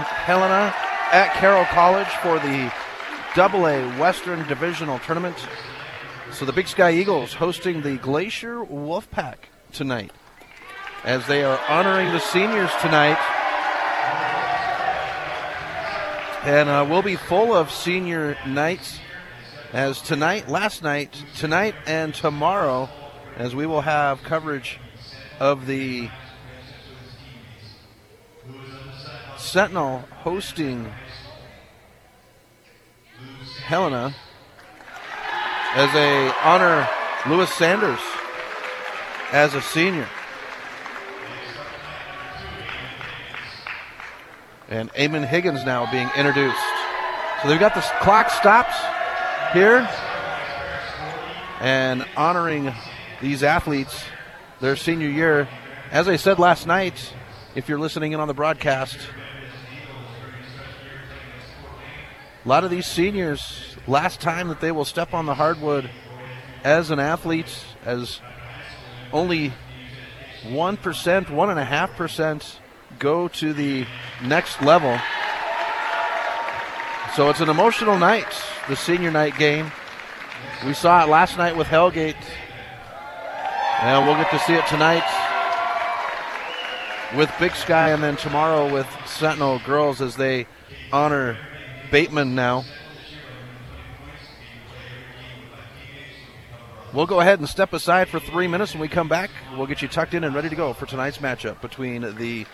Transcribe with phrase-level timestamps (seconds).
[0.00, 0.74] Helena
[1.12, 2.72] at Carroll College for the
[3.34, 5.36] Double A Western Divisional Tournament.
[6.30, 9.36] So the Big Sky Eagles hosting the Glacier Wolfpack
[9.72, 10.12] tonight
[11.04, 13.18] as they are honoring the seniors tonight.
[16.44, 18.98] And uh, we'll be full of senior nights
[19.72, 22.88] as tonight, last night, tonight, and tomorrow,
[23.36, 24.78] as we will have coverage
[25.40, 26.08] of the
[29.52, 30.90] Sentinel hosting
[33.66, 34.14] Helena
[35.74, 36.88] as they honor
[37.28, 37.98] Lewis Sanders
[39.30, 40.08] as a senior.
[44.70, 46.56] And Eamon Higgins now being introduced.
[47.42, 48.74] So they've got the clock stops
[49.52, 49.86] here
[51.60, 52.72] and honoring
[53.20, 54.02] these athletes
[54.62, 55.46] their senior year.
[55.90, 57.12] As I said last night,
[57.54, 58.96] if you're listening in on the broadcast,
[62.44, 65.88] a lot of these seniors, last time that they will step on the hardwood
[66.64, 68.20] as an athlete, as
[69.12, 69.52] only
[70.42, 72.56] 1%, 1.5%
[72.98, 73.86] go to the
[74.24, 74.98] next level.
[77.14, 78.26] So it's an emotional night,
[78.68, 79.70] the senior night game.
[80.66, 82.16] We saw it last night with Hellgate,
[83.80, 85.04] and we'll get to see it tonight
[87.14, 90.46] with Big Sky, and then tomorrow with Sentinel girls as they
[90.92, 91.36] honor
[91.92, 92.64] Bateman now.
[96.94, 99.30] We'll go ahead and step aside for three minutes when we come back.
[99.56, 102.46] We'll get you tucked in and ready to go for tonight's matchup between the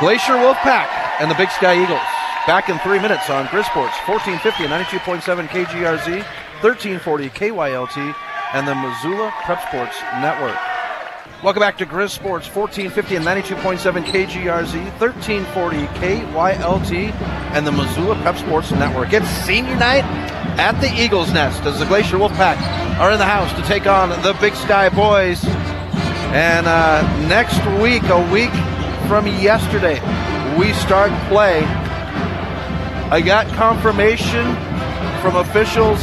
[0.00, 0.88] Glacier Wolfpack
[1.20, 2.00] and the Big Sky Eagles.
[2.46, 6.24] Back in three minutes on Grizz Sports, 1450 and 92.7 KGRZ,
[6.62, 8.14] 1340 KYLT,
[8.54, 10.71] and the Missoula Prep Sports Network.
[11.42, 17.12] Welcome back to Grizz Sports 1450 and 92.7 KGRZ, 1340 KYLT,
[17.52, 19.12] and the Missoula Prep Sports Network.
[19.12, 20.04] It's senior night
[20.56, 22.60] at the Eagles Nest as the Glacier Wolfpack
[23.00, 25.44] are in the house to take on the Big Sky Boys.
[26.32, 28.52] And uh, next week, a week
[29.08, 29.98] from yesterday,
[30.56, 31.64] we start play.
[33.10, 34.44] I got confirmation
[35.20, 36.00] from officials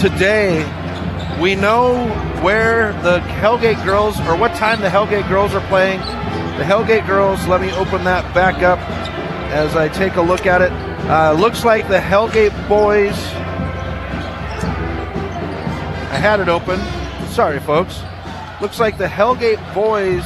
[0.00, 0.62] today.
[1.40, 2.08] We know
[2.42, 6.00] where the Hellgate girls, or what time the Hellgate girls are playing.
[6.00, 8.80] The Hellgate girls, let me open that back up
[9.50, 10.72] as I take a look at it.
[11.08, 13.14] Uh, looks like the Hellgate boys.
[16.10, 16.80] I had it open.
[17.28, 18.02] Sorry, folks.
[18.60, 20.24] Looks like the Hellgate boys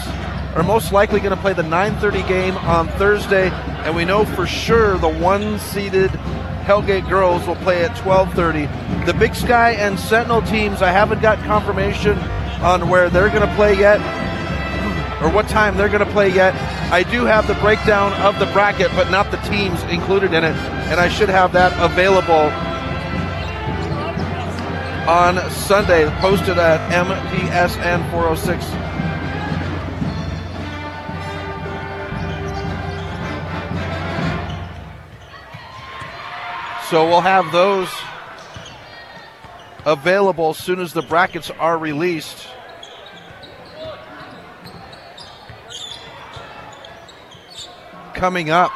[0.57, 4.47] are most likely going to play the 9:30 game on Thursday, and we know for
[4.47, 6.11] sure the one-seeded
[6.63, 8.69] Hellgate girls will play at 12:30.
[9.07, 12.19] The Big Sky and Sentinel teams, I haven't got confirmation
[12.63, 14.01] on where they're going to play yet
[15.23, 16.55] or what time they're going to play yet.
[16.93, 20.57] I do have the breakdown of the bracket, but not the teams included in it,
[20.91, 22.51] and I should have that available
[25.09, 28.65] on Sunday, posted at MPSN 406.
[36.93, 37.89] So we'll have those
[39.87, 42.47] available as soon as the brackets are released.
[48.13, 48.73] Coming up.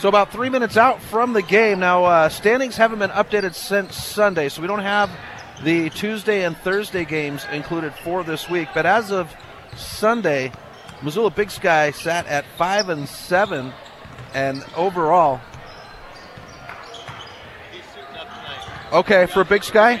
[0.00, 1.80] So about three minutes out from the game.
[1.80, 5.10] Now, uh, standings haven't been updated since Sunday, so we don't have
[5.62, 8.68] the Tuesday and Thursday games included for this week.
[8.72, 9.30] But as of
[9.76, 10.52] Sunday,
[11.02, 13.74] Missoula Big Sky sat at five and seven,
[14.32, 15.42] and overall.
[18.94, 20.00] Okay, for Big Sky.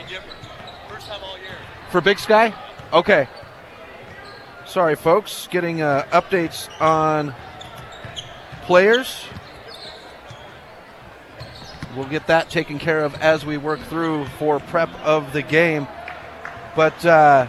[1.90, 2.54] For Big Sky.
[2.92, 3.26] Okay.
[4.66, 5.48] Sorry, folks.
[5.48, 7.34] Getting uh, updates on
[8.62, 9.24] players.
[11.96, 15.88] We'll get that taken care of as we work through for prep of the game.
[16.76, 17.48] But uh,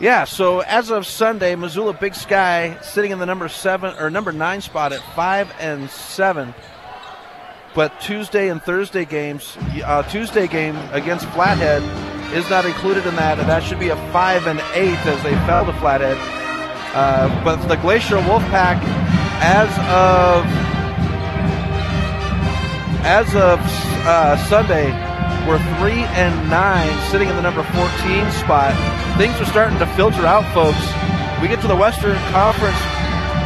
[0.00, 4.32] yeah, so as of Sunday, Missoula Big Sky sitting in the number seven or number
[4.32, 6.52] nine spot at five and seven.
[7.74, 11.82] But Tuesday and Thursday games, uh, Tuesday game against Flathead
[12.34, 15.34] is not included in that, and that should be a five and eight as they
[15.46, 16.16] fell to Flathead.
[16.94, 18.82] Uh, but the Glacier Wolfpack,
[19.40, 20.44] as of
[23.02, 23.60] as of
[24.04, 24.90] uh, Sunday,
[25.46, 28.74] we're three and nine, sitting in the number 14 spot.
[29.16, 30.82] Things are starting to filter out, folks.
[31.40, 32.76] We get to the Western Conference,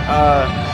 [0.08, 0.73] uh,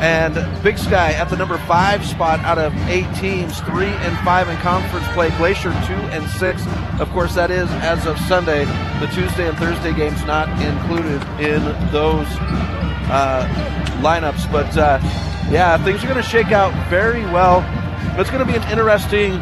[0.00, 4.48] and Big Sky at the number five spot out of eight teams, three and five
[4.48, 5.30] in conference play.
[5.38, 6.62] Glacier two and six.
[7.00, 8.64] Of course, that is as of Sunday.
[9.00, 11.62] The Tuesday and Thursday games not included in
[11.92, 12.26] those
[13.08, 13.48] uh,
[14.02, 14.50] lineups.
[14.52, 14.98] But uh,
[15.50, 17.64] yeah, things are going to shake out very well.
[18.20, 19.32] It's going to be an interesting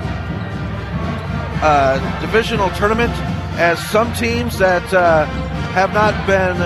[1.62, 3.12] uh, divisional tournament
[3.56, 5.26] as some teams that uh,
[5.72, 6.56] have not been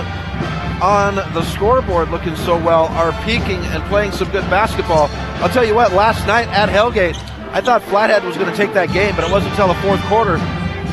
[0.81, 5.09] on the scoreboard looking so well are peaking and playing some good basketball.
[5.41, 7.15] I'll tell you what, last night at Hellgate,
[7.51, 10.01] I thought Flathead was going to take that game, but it wasn't until the fourth
[10.03, 10.37] quarter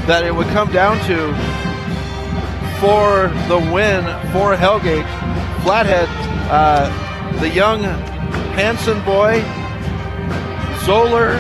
[0.07, 1.33] that it would come down to
[2.81, 5.07] for the win for Hellgate.
[5.63, 6.09] Flathead,
[6.51, 7.83] uh, the young
[8.55, 9.43] Hanson boy,
[10.85, 11.33] Zoller,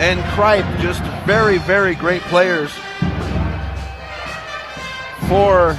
[0.00, 2.72] and Kripe, just very, very great players
[5.28, 5.78] for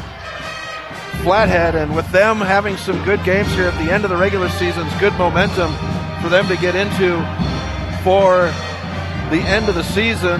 [1.26, 1.74] Flathead.
[1.74, 4.94] And with them having some good games here at the end of the regular season's
[5.00, 5.74] good momentum
[6.22, 7.18] for them to get into
[8.04, 8.54] for
[9.32, 10.40] the end of the season.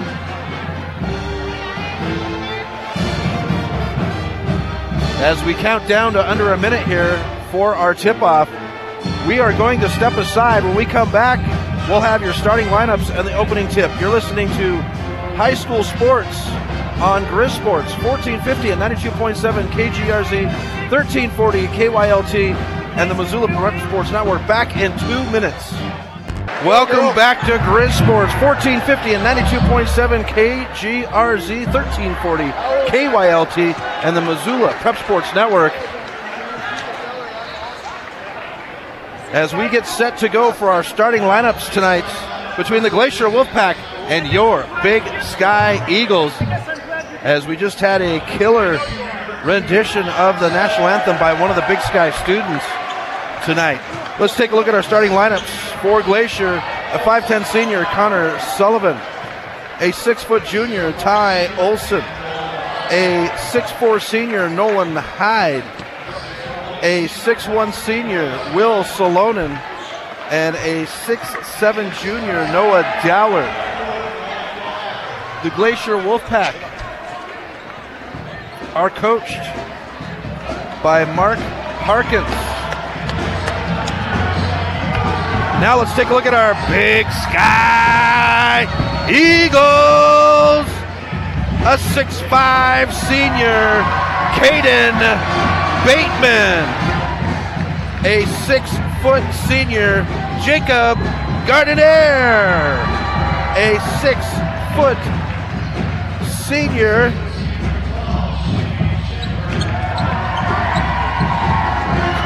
[5.18, 7.16] As we count down to under a minute here
[7.50, 8.48] for our tip off,
[9.26, 10.62] we are going to step aside.
[10.62, 11.40] When we come back,
[11.88, 13.90] we'll have your starting lineups and the opening tip.
[14.00, 14.80] You're listening to
[15.34, 16.46] high school sports
[17.02, 22.54] on Grizz Sports, 1450 and 92.7 KGRZ, 1340 KYLT,
[22.96, 24.46] and the Missoula Prep Sports Network.
[24.46, 25.72] Back in two minutes.
[26.64, 32.44] Welcome back to Grizz Sports, 1450 and 92.7 KGRZ, 1340
[32.88, 35.72] KYLT, and the Missoula Prep Sports Network.
[39.34, 42.06] As we get set to go for our starting lineups tonight
[42.56, 43.74] between the Glacier Wolfpack
[44.08, 46.32] and your Big Sky Eagles.
[46.40, 48.78] As we just had a killer
[49.46, 52.64] rendition of the national anthem by one of the Big Sky students
[53.46, 53.80] tonight.
[54.18, 55.46] Let's take a look at our starting lineups.
[55.80, 58.98] For Glacier, a 5'10 senior, Connor Sullivan.
[59.78, 62.02] A 6 foot junior, Ty Olson.
[62.90, 65.62] A 6'4 senior, Nolan Hyde.
[66.82, 69.56] A 6'1 senior, Will Salonen.
[70.30, 73.46] And a 6'7 junior, Noah Dowler.
[75.44, 76.65] The Glacier Wolfpack
[78.76, 79.40] are coached
[80.82, 81.38] by Mark
[81.80, 82.28] Harkins.
[85.64, 88.68] Now let's take a look at our Big Sky
[89.08, 90.68] Eagles.
[91.64, 93.80] A six-five senior,
[94.36, 94.92] Caden
[95.88, 96.68] Bateman.
[98.04, 100.04] A six-foot senior,
[100.44, 100.98] Jacob
[101.48, 102.76] Gardiner.
[103.56, 105.00] A six-foot
[106.44, 107.10] senior,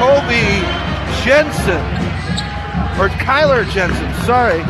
[0.01, 0.65] Kobe
[1.23, 1.85] Jensen
[2.97, 4.61] or Kyler Jensen, sorry,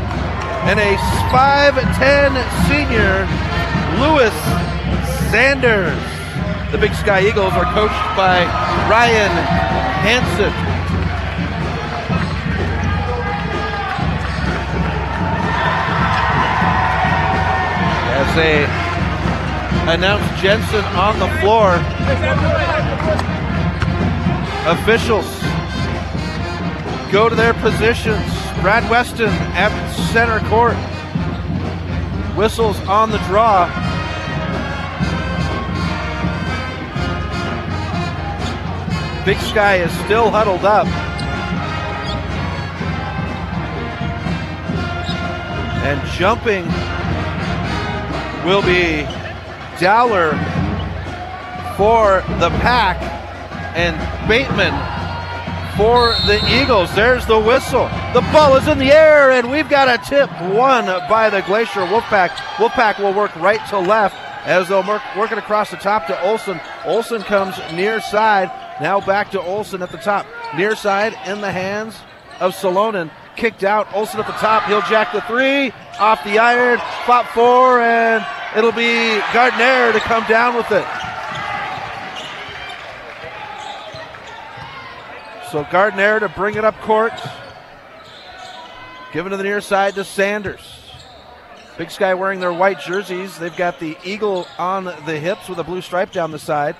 [0.68, 0.98] and a
[1.32, 2.36] 5'10
[2.68, 3.26] senior,
[4.02, 4.36] Lewis
[5.32, 5.98] Sanders.
[6.74, 8.44] The Big Sky Eagles are coached by
[8.92, 9.32] Ryan
[10.04, 10.52] Hanson.
[18.20, 18.66] As they
[19.94, 21.78] announce Jensen on the floor,
[24.66, 25.26] officials
[27.12, 28.24] go to their positions.
[28.62, 29.72] Brad Weston at
[30.14, 30.76] center court.
[32.38, 33.66] Whistles on the draw.
[39.26, 40.88] Big Sky is still huddled up.
[45.84, 46.66] And jumping
[48.46, 49.04] will be
[49.80, 50.32] Dowler
[51.76, 53.11] for the pack
[53.76, 53.98] and
[54.28, 54.74] Bateman
[55.78, 56.94] for the Eagles.
[56.96, 57.86] There's the whistle.
[58.14, 61.82] The ball is in the air, and we've got a tip won by the Glacier
[61.82, 62.30] Wolfpack.
[62.58, 66.60] Wolfpack will work right to left as they'll work working across the top to Olson.
[66.86, 68.52] Olson comes near side.
[68.82, 70.26] Now back to Olson at the top.
[70.56, 71.96] Near side in the hands
[72.40, 73.12] of Salonen.
[73.36, 73.88] Kicked out.
[73.94, 74.64] Olson at the top.
[74.64, 75.72] He'll jack the three.
[76.00, 76.80] Off the iron.
[77.04, 78.26] Spot four, and
[78.58, 80.86] it'll be Gardner to come down with it.
[85.52, 87.12] So Gardner to bring it up court.
[89.12, 90.62] Given to the near side to Sanders.
[91.78, 93.38] Big Sky wearing their white jerseys.
[93.38, 96.78] They've got the eagle on the hips with a blue stripe down the side.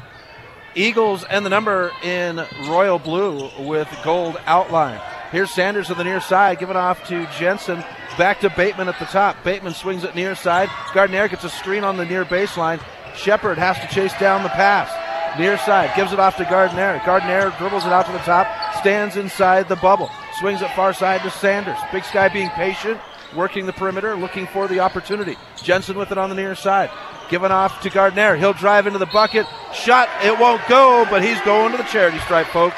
[0.74, 5.02] Eagles and the number in royal blue with gold outline.
[5.34, 7.84] Here's Sanders on the near side, giving off to Jensen.
[8.18, 9.36] Back to Bateman at the top.
[9.44, 10.70] Bateman swings it near side.
[10.94, 12.82] Gardner gets a screen on the near baseline.
[13.16, 14.90] Shepard has to chase down the pass.
[15.38, 17.02] Near side, gives it off to Gardner.
[17.06, 21.22] Gardner dribbles it out to the top, stands inside the bubble, swings it far side
[21.22, 21.78] to Sanders.
[21.92, 23.00] Big Sky being patient,
[23.36, 25.38] working the perimeter, looking for the opportunity.
[25.62, 26.90] Jensen with it on the near side.
[27.30, 28.36] Giving off to Gardner.
[28.36, 29.46] He'll drive into the bucket.
[29.74, 32.76] Shot, it won't go, but he's going to the charity stripe, folks.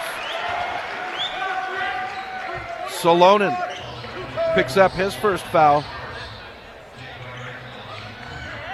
[3.01, 3.55] Salonen
[4.53, 5.83] picks up his first foul.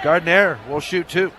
[0.04, 1.32] Gardner will shoot two.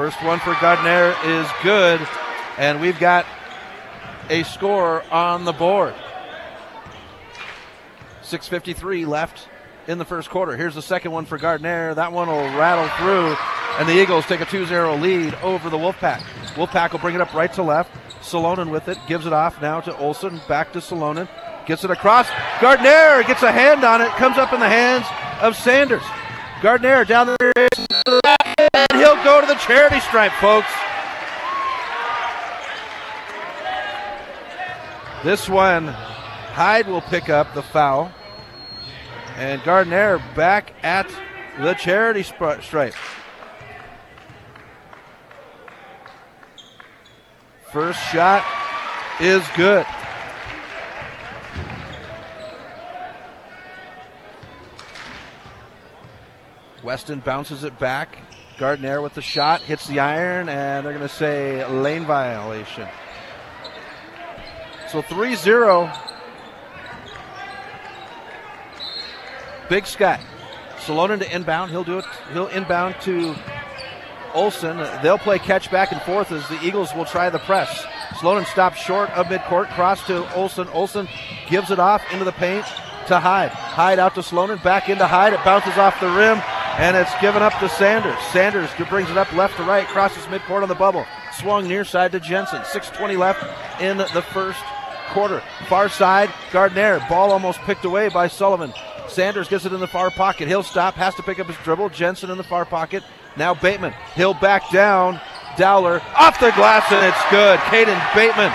[0.00, 2.00] First one for Gardner is good,
[2.56, 3.26] and we've got
[4.30, 5.92] a score on the board.
[8.22, 9.46] 6.53 left
[9.86, 10.56] in the first quarter.
[10.56, 11.92] Here's the second one for Gardner.
[11.92, 13.36] That one will rattle through,
[13.78, 16.20] and the Eagles take a 2 0 lead over the Wolfpack.
[16.54, 17.92] Wolfpack will bring it up right to left.
[18.22, 21.28] Salonen with it, gives it off now to Olson, back to Salonen,
[21.66, 22.26] gets it across.
[22.62, 25.04] Gardner gets a hand on it, comes up in the hands
[25.42, 26.00] of Sanders.
[26.62, 30.68] Gardner down there, and he'll go to the charity stripe, folks.
[35.24, 38.12] This one, Hyde will pick up the foul.
[39.36, 41.10] And Gardner back at
[41.58, 42.94] the charity stripe.
[47.72, 48.44] First shot
[49.18, 49.86] is good.
[56.90, 58.18] Weston bounces it back.
[58.58, 62.88] Gardner with the shot, hits the iron, and they're going to say lane violation.
[64.90, 65.92] So 3 0.
[69.68, 70.20] Big Sky.
[70.78, 71.70] Salonen to inbound.
[71.70, 72.04] He'll do it.
[72.32, 73.36] He'll inbound to
[74.34, 74.78] Olson.
[75.00, 77.84] They'll play catch back and forth as the Eagles will try the press.
[78.14, 79.68] Salonen stops short of midcourt.
[79.76, 80.66] Cross to Olson.
[80.70, 81.06] Olson
[81.48, 82.64] gives it off into the paint
[83.06, 83.52] to Hyde.
[83.52, 84.60] Hyde out to Salonen.
[84.64, 85.34] Back into Hyde.
[85.34, 86.42] It bounces off the rim
[86.78, 88.18] and it's given up to Sanders.
[88.32, 91.06] Sanders brings it up left to right, crosses midcourt on the bubble.
[91.34, 92.60] Swung near side to Jensen.
[92.60, 94.60] 6.20 left in the first
[95.10, 95.42] quarter.
[95.68, 97.04] Far side, Gardner.
[97.08, 98.72] Ball almost picked away by Sullivan.
[99.08, 100.48] Sanders gets it in the far pocket.
[100.48, 101.90] He'll stop, has to pick up his dribble.
[101.90, 103.02] Jensen in the far pocket.
[103.36, 103.94] Now Bateman.
[104.14, 105.20] He'll back down.
[105.56, 107.58] Dowler off the glass, and it's good.
[107.70, 108.52] Caden Bateman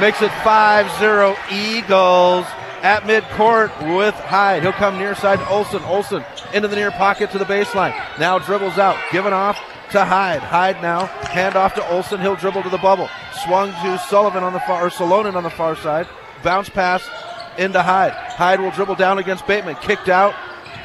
[0.00, 2.46] makes it 5 0 Eagles
[2.86, 4.62] at midcourt with Hyde.
[4.62, 5.82] He'll come near side to Olson.
[5.82, 6.24] Olson
[6.54, 7.92] into the near pocket to the baseline.
[8.20, 9.58] Now dribbles out, given off
[9.90, 10.40] to Hyde.
[10.40, 12.20] Hyde now, hand off to Olson.
[12.20, 13.10] He'll dribble to the bubble.
[13.44, 16.06] Swung to Sullivan on the far, or Salonen on the far side.
[16.44, 17.04] Bounce pass
[17.58, 18.12] into Hyde.
[18.12, 19.74] Hyde will dribble down against Bateman.
[19.82, 20.36] Kicked out.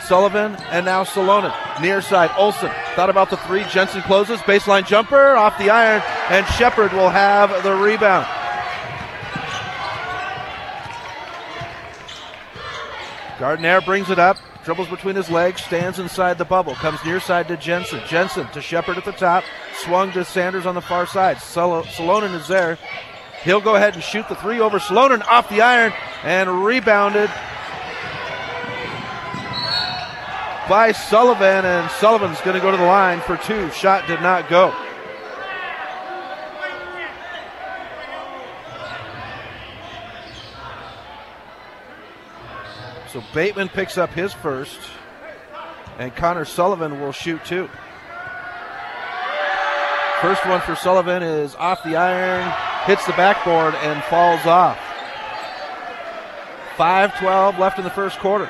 [0.07, 1.53] Sullivan and now Salonen.
[1.83, 2.71] Near side, Olson.
[2.95, 3.63] Thought about the three.
[3.65, 4.39] Jensen closes.
[4.39, 8.25] Baseline jumper off the iron, and Shepard will have the rebound.
[13.41, 14.37] Gardner brings it up.
[14.63, 17.99] Dribbles between his legs, stands inside the bubble, comes near side to Jensen.
[18.07, 19.43] Jensen to Shepard at the top,
[19.77, 21.39] swung to Sanders on the far side.
[21.39, 22.77] Sol- is there.
[23.43, 25.91] He'll go ahead and shoot the three over Salonen off the iron
[26.23, 27.31] and rebounded
[30.69, 31.65] by Sullivan.
[31.65, 33.71] And Sullivan's going to go to the line for two.
[33.71, 34.71] Shot did not go.
[43.11, 44.79] So Bateman picks up his first,
[45.99, 47.69] and Connor Sullivan will shoot two.
[50.21, 52.49] First one for Sullivan is off the iron,
[52.85, 54.79] hits the backboard, and falls off.
[56.77, 58.49] 5 12 left in the first quarter.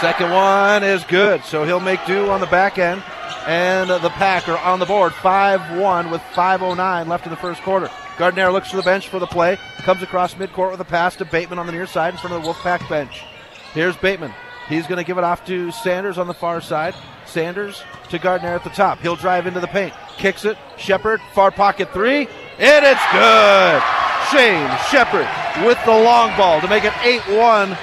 [0.00, 3.02] Second one is good, so he'll make do on the back end.
[3.46, 7.60] And the Pack are on the board 5 1 with 5.09 left in the first
[7.60, 7.90] quarter.
[8.16, 9.58] Gardner looks to the bench for the play.
[9.78, 12.42] Comes across midcourt with a pass to Bateman on the near side in front of
[12.42, 13.24] the Wolfpack bench.
[13.72, 14.32] Here's Bateman.
[14.68, 16.94] He's going to give it off to Sanders on the far side.
[17.26, 19.00] Sanders to Gardner at the top.
[19.00, 19.92] He'll drive into the paint.
[20.16, 20.56] Kicks it.
[20.76, 22.28] Shepard, far pocket three.
[22.58, 23.82] And it's good.
[24.30, 25.28] Shane Shepard
[25.66, 27.76] with the long ball to make it 8 1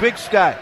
[0.00, 0.58] Big Sky.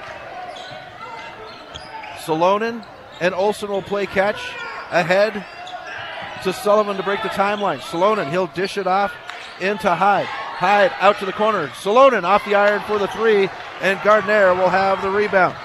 [2.16, 2.84] Salonen
[3.20, 4.52] and Olson will play catch
[4.90, 5.44] ahead
[6.42, 7.78] to Sullivan to break the timeline.
[7.78, 9.12] Salonen, he'll dish it off
[9.60, 10.26] into Hyde.
[10.26, 11.68] Hyde out to the corner.
[11.68, 13.48] Salonen off the iron for the three,
[13.80, 15.56] and Gardner will have the rebound.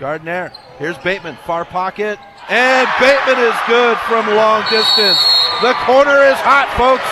[0.00, 2.18] Gardner, here's Bateman, far pocket,
[2.48, 5.20] and Bateman is good from long distance.
[5.62, 7.06] The corner is hot, folks.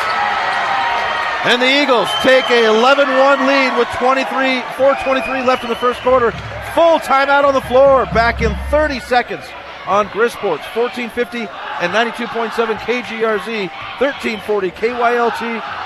[1.45, 6.33] And the Eagles take a 11-1 lead with 23, 4:23 left in the first quarter.
[6.75, 8.07] Full timeout on the floor.
[8.13, 9.45] Back in 30 seconds
[9.87, 11.49] on Grizz Sports, 1450
[11.81, 12.53] and 92.7
[12.85, 13.69] KGRZ,
[14.01, 15.43] 1340 KYLT,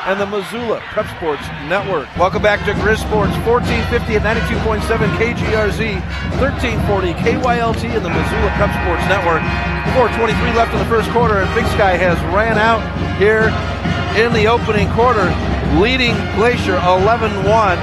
[0.06, 2.08] and the Missoula Prep Sports Network.
[2.16, 4.82] Welcome back to Grizz Sports, 1450 and 92.7
[5.16, 6.00] KGRZ,
[6.42, 9.42] 1340 KYLT, and the Missoula Prep Sports Network.
[9.94, 12.82] 423 left in the first quarter, and Big Sky has ran out
[13.16, 13.54] here
[14.18, 15.30] in the opening quarter,
[15.78, 17.78] leading Glacier 11 1.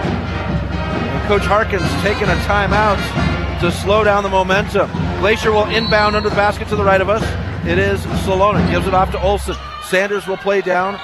[1.28, 3.00] Coach Harkins taking a timeout
[3.62, 4.90] to slow down the momentum.
[5.22, 7.22] Glacier will inbound under the basket to the right of us.
[7.64, 8.68] It is Salonen.
[8.72, 9.56] Gives it off to Olson.
[9.84, 10.96] Sanders will play down.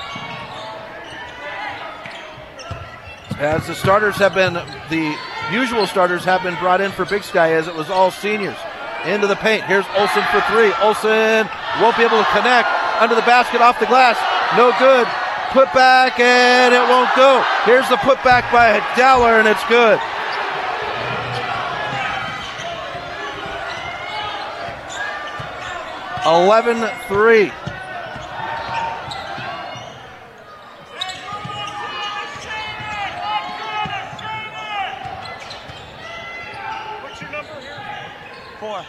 [3.38, 4.54] As the starters have been,
[4.90, 5.16] the
[5.52, 8.58] usual starters have been brought in for Big Sky as it was all seniors.
[9.06, 9.64] Into the paint.
[9.66, 10.74] Here's Olson for three.
[10.82, 11.48] Olson
[11.80, 12.68] won't be able to connect.
[12.98, 14.18] Under the basket, off the glass.
[14.58, 15.06] No good.
[15.54, 17.46] Put back, and it won't go.
[17.66, 20.02] Here's the put back by Dowler, and it's good.
[26.28, 27.48] Eleven three.
[37.00, 37.80] What's your number here?
[38.60, 38.84] Four.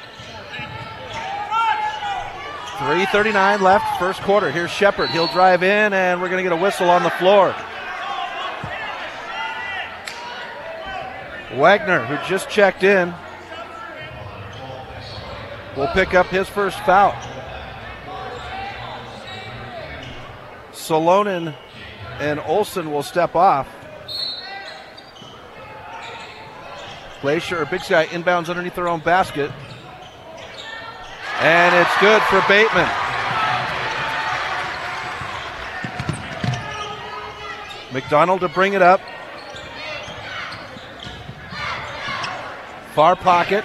[2.79, 4.51] 3.39 left, first quarter.
[4.51, 5.11] Here's Shepard.
[5.11, 7.55] He'll drive in, and we're going to get a whistle on the floor.
[11.55, 13.15] Wagner, who just checked in,
[15.79, 17.13] will pick up his first foul.
[20.73, 21.55] Salonen
[22.19, 23.69] and Olson will step off.
[27.21, 29.53] Glacier or Big Sky inbounds underneath their own basket.
[31.41, 32.89] And it's good for Bateman.
[37.93, 39.01] McDonald to bring it up.
[42.95, 43.65] Far pocket.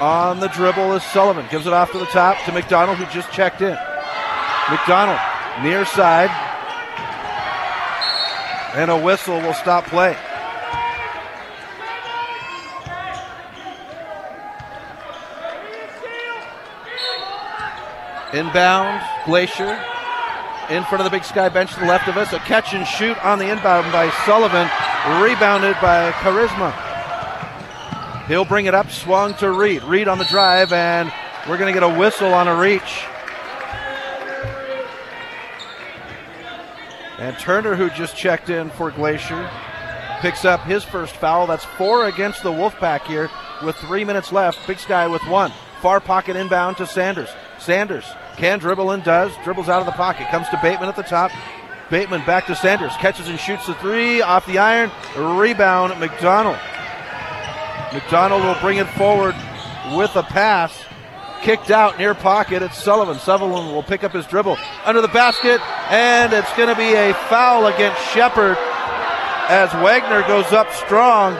[0.00, 1.46] On the dribble is Sullivan.
[1.50, 3.76] Gives it off to the top to McDonald, who just checked in.
[4.70, 5.18] McDonald,
[5.62, 6.30] near side.
[8.74, 10.16] And a whistle will stop play.
[18.32, 19.80] Inbound, Glacier.
[20.70, 22.32] In front of the Big Sky bench to the left of us.
[22.32, 24.68] A catch and shoot on the inbound by Sullivan.
[25.22, 26.83] Rebounded by Charisma.
[28.26, 29.82] He'll bring it up, swung to Reed.
[29.82, 31.12] Reed on the drive, and
[31.48, 33.04] we're going to get a whistle on a reach.
[37.18, 39.48] And Turner, who just checked in for Glacier,
[40.20, 41.46] picks up his first foul.
[41.46, 43.30] That's four against the Wolfpack here
[43.62, 44.66] with three minutes left.
[44.66, 45.52] Big Sky with one.
[45.80, 47.28] Far pocket inbound to Sanders.
[47.58, 48.04] Sanders
[48.36, 49.32] can dribble and does.
[49.44, 50.28] Dribbles out of the pocket.
[50.28, 51.30] Comes to Bateman at the top.
[51.90, 52.92] Bateman back to Sanders.
[52.96, 54.90] Catches and shoots the three off the iron.
[55.14, 56.58] Rebound, McDonald.
[57.94, 59.36] McDonald will bring it forward
[59.96, 60.76] with a pass.
[61.42, 62.60] Kicked out near pocket.
[62.60, 63.18] It's Sullivan.
[63.20, 65.60] Sullivan will pick up his dribble under the basket,
[65.92, 68.56] and it's going to be a foul against Shepard
[69.48, 71.34] as Wagner goes up strong.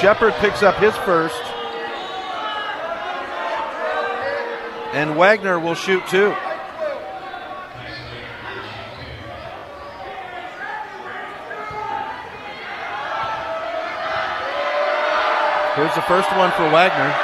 [0.00, 1.42] Shepard picks up his first.
[4.94, 6.34] And Wagner will shoot two.
[15.76, 17.14] Here's the first one for Wagner.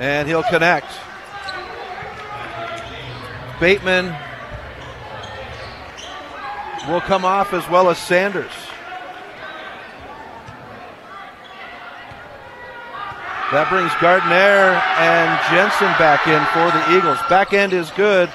[0.00, 0.90] And he'll connect.
[3.60, 4.06] Bateman
[6.88, 8.50] will come off as well as Sanders.
[13.52, 17.18] That brings Gardner and Jensen back in for the Eagles.
[17.30, 18.28] Back end is good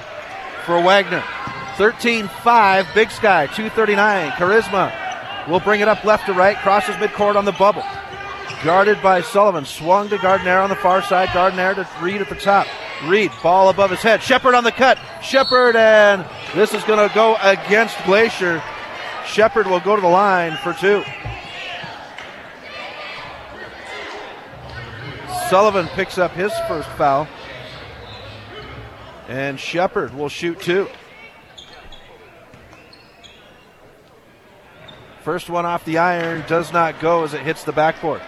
[0.66, 1.24] for Wagner.
[1.76, 4.32] 13 5, Big Sky, 239.
[4.32, 7.84] Charisma will bring it up left to right, crosses midcourt on the bubble.
[8.64, 9.66] Guarded by Sullivan.
[9.66, 11.30] Swung to Gardner on the far side.
[11.34, 12.68] Gardner to Reed at the top.
[13.06, 14.24] Reed, ball above his head.
[14.24, 14.98] Shepard on the cut.
[15.22, 16.26] Shepard, and
[16.56, 18.64] this is going to go against Glacier.
[19.26, 21.04] Shepard will go to the line for two.
[25.50, 27.28] Sullivan picks up his first foul.
[29.28, 30.88] And Shepard will shoot two.
[35.24, 38.22] First one off the iron does not go as it hits the backboard.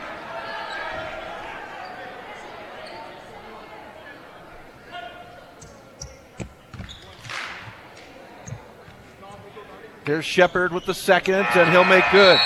[10.05, 12.39] Here's Shepard with the second, and he'll make good.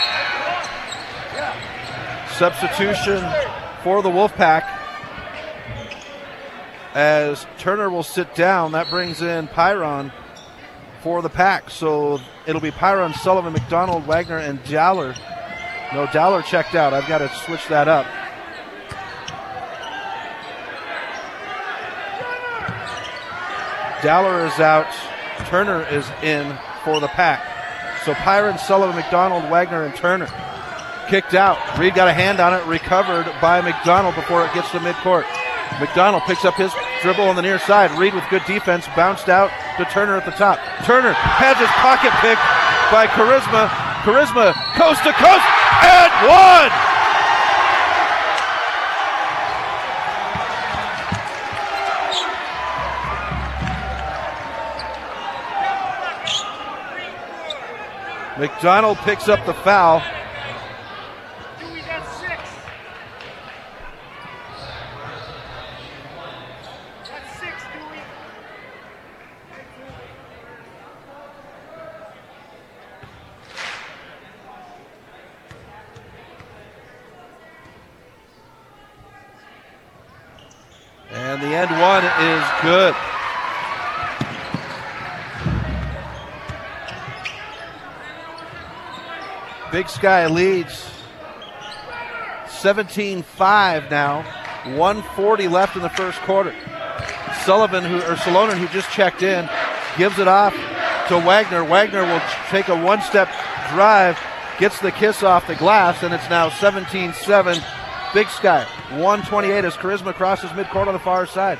[2.37, 3.21] Substitution
[3.83, 4.63] for the Wolfpack
[6.93, 8.71] as Turner will sit down.
[8.71, 10.13] That brings in Pyron
[11.01, 11.69] for the pack.
[11.69, 15.13] So it'll be Pyron, Sullivan, McDonald, Wagner, and Dowler.
[15.93, 16.93] No, Dowler checked out.
[16.93, 18.05] I've got to switch that up.
[24.01, 24.87] Dowler is out.
[25.47, 27.48] Turner is in for the pack.
[28.09, 30.25] So Pyron, Sullivan, McDonald, Wagner, and Turner.
[31.09, 31.61] Kicked out.
[31.77, 35.29] Reed got a hand on it, recovered by McDonald before it gets to midcourt.
[35.79, 37.91] McDonald picks up his dribble on the near side.
[37.99, 40.57] Reed with good defense, bounced out to Turner at the top.
[40.85, 42.41] Turner has his pocket picked
[42.89, 43.69] by Charisma.
[44.01, 45.45] Charisma, coast to coast,
[45.85, 46.88] and one!
[58.39, 60.01] McDonald picks up the foul.
[61.59, 62.41] Dewey got six.
[67.09, 67.99] That's six, Dewey.
[81.11, 82.95] And the end one is good.
[89.79, 90.91] Big Sky leads
[92.49, 94.23] 17 5 now.
[94.75, 96.53] 140 left in the first quarter.
[97.45, 99.49] Sullivan, who or Salonen, who just checked in,
[99.97, 100.53] gives it off
[101.07, 101.63] to Wagner.
[101.63, 103.29] Wagner will take a one step
[103.71, 104.19] drive,
[104.59, 107.57] gets the kiss off the glass, and it's now 17 7.
[108.13, 111.57] Big Sky, 128 as Charisma crosses midcourt on the far side.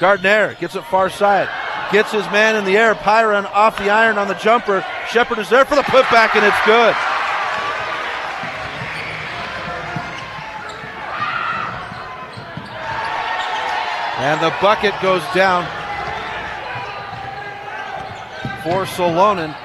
[0.00, 1.65] Gardner gets it far side.
[1.92, 2.94] Gets his man in the air.
[2.96, 4.84] Pyron off the iron on the jumper.
[5.08, 6.94] Shepard is there for the putback, and it's good.
[14.18, 15.64] And the bucket goes down
[18.64, 19.56] for Salonen.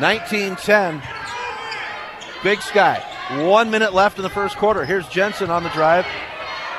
[0.00, 1.02] 19 10.
[2.42, 3.02] Big Sky.
[3.46, 4.84] One minute left in the first quarter.
[4.84, 6.06] Here's Jensen on the drive.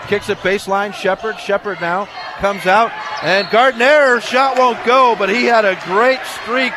[0.07, 0.93] Kicks it baseline.
[0.93, 1.39] Shepard.
[1.39, 2.07] Shepard now
[2.41, 2.91] comes out.
[3.23, 6.73] And Gardner shot won't go, but he had a great streak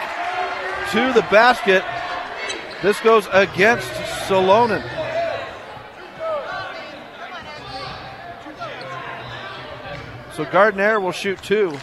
[0.93, 1.83] to the basket.
[2.83, 3.89] This goes against
[4.29, 4.85] Salonen.
[10.35, 11.79] So Gardner will shoot two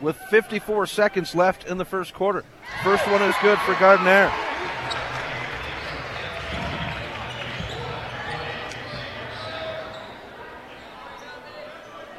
[0.00, 2.44] with 54 seconds left in the first quarter.
[2.84, 4.30] First one is good for Gardner.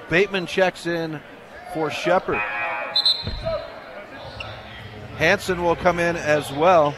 [0.09, 1.19] Bateman checks in
[1.73, 2.41] for Shepard.
[5.17, 6.93] Hanson will come in as well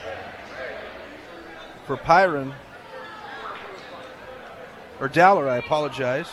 [1.86, 2.54] for Pyron.
[5.00, 6.28] Or Dowler, I apologize.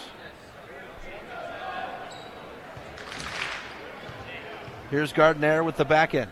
[4.90, 6.30] Here's Gardner with the back end.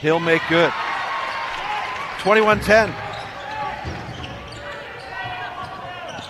[0.00, 0.72] He'll make good.
[2.20, 2.94] 21 10.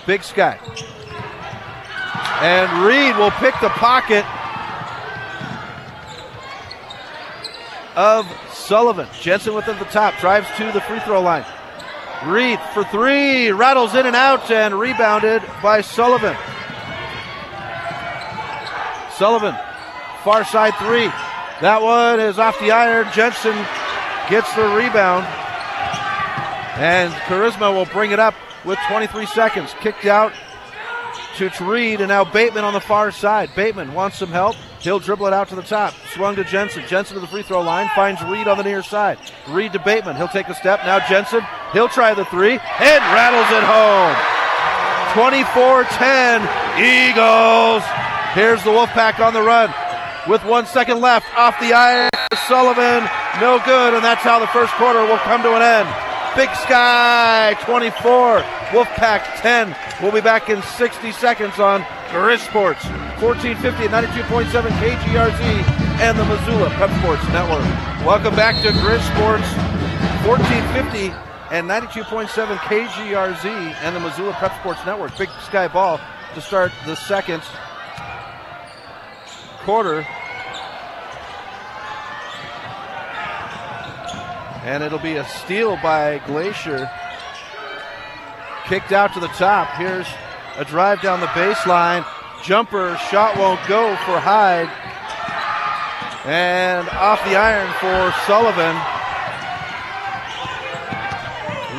[0.06, 0.58] Big Sky.
[2.40, 4.24] And Reed will pick the pocket
[7.96, 9.06] of Sullivan.
[9.20, 11.44] Jensen with it at the top, drives to the free throw line.
[12.24, 16.36] Reed for three, rattles in and out, and rebounded by Sullivan.
[19.16, 19.54] Sullivan,
[20.24, 21.08] far side three.
[21.60, 23.06] That one is off the iron.
[23.12, 23.56] Jensen
[24.30, 25.26] gets the rebound.
[26.78, 29.74] And Charisma will bring it up with 23 seconds.
[29.80, 30.32] Kicked out
[31.36, 33.50] to Reed, and now Bateman on the far side.
[33.54, 34.56] Bateman wants some help.
[34.80, 35.94] He'll dribble it out to the top.
[36.14, 36.84] Swung to Jensen.
[36.86, 37.88] Jensen to the free throw line.
[37.94, 39.18] Finds Reed on the near side.
[39.48, 40.16] Reed to Bateman.
[40.16, 40.80] He'll take a step.
[40.84, 41.42] Now Jensen.
[41.72, 44.16] He'll try the three and rattles it home.
[45.14, 46.40] 24 10.
[46.78, 47.82] Eagles.
[48.34, 49.72] Here's the Wolfpack on the run.
[50.28, 51.26] With one second left.
[51.36, 52.10] Off the iron.
[52.46, 53.08] Sullivan.
[53.40, 53.94] No good.
[53.94, 56.09] And that's how the first quarter will come to an end.
[56.36, 58.38] Big Sky 24,
[58.70, 59.74] Wolfpack 10.
[60.00, 62.84] We'll be back in 60 seconds on Grizz Sports,
[63.18, 65.42] 1450 at 92.7 KGRZ
[66.00, 67.64] and the Missoula Prep Sports Network.
[68.06, 69.50] Welcome back to Grizz Sports,
[70.24, 71.10] 1450
[71.50, 73.44] and 92.7 KGRZ
[73.82, 75.18] and the Missoula Prep Sports Network.
[75.18, 76.00] Big Sky ball
[76.34, 77.42] to start the second
[79.64, 80.06] quarter.
[84.62, 86.90] And it'll be a steal by Glacier.
[88.66, 89.68] Kicked out to the top.
[89.76, 90.06] Here's
[90.56, 92.06] a drive down the baseline.
[92.44, 94.68] Jumper shot won't go for Hyde.
[96.26, 98.76] And off the iron for Sullivan.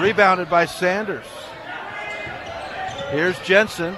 [0.01, 1.25] Rebounded by Sanders.
[3.11, 3.97] Here's Jensen.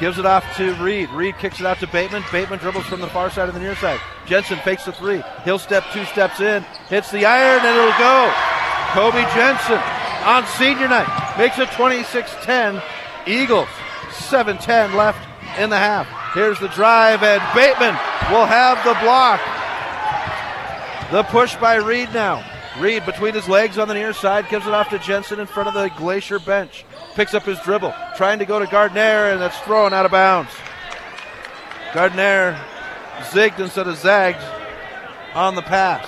[0.00, 1.10] Gives it off to Reed.
[1.10, 2.24] Reed kicks it out to Bateman.
[2.32, 4.00] Bateman dribbles from the far side of the near side.
[4.24, 5.22] Jensen fakes the three.
[5.44, 6.62] He'll step two steps in.
[6.88, 8.32] Hits the iron and it'll go.
[8.92, 9.78] Kobe Jensen
[10.24, 12.82] on senior night makes it 26 10.
[13.26, 13.68] Eagles
[14.10, 16.08] 7 10 left in the half.
[16.32, 17.94] Here's the drive and Bateman
[18.32, 19.40] will have the block.
[21.12, 22.42] The push by Reed now.
[22.78, 25.68] Reed between his legs on the near side gives it off to Jensen in front
[25.68, 26.86] of the Glacier bench.
[27.14, 30.50] Picks up his dribble, trying to go to Gardner, and that's thrown out of bounds.
[31.92, 32.58] Gardner
[33.30, 34.42] zigged instead of zagged
[35.34, 36.06] on the pass.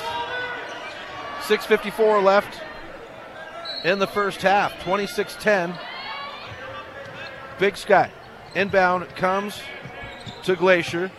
[1.42, 2.62] 6.54 left
[3.84, 4.80] in the first half.
[4.84, 5.74] 26 10.
[7.58, 8.10] Big Sky.
[8.54, 9.60] Inbound comes
[10.44, 11.10] to Glacier.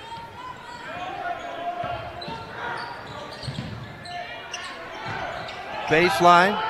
[5.88, 6.62] Baseline.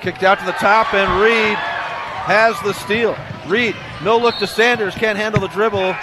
[0.00, 1.58] Kicked out to the top, and Reed
[2.24, 3.16] has the steal.
[3.46, 5.94] Reed, no look to Sanders, can't handle the dribble.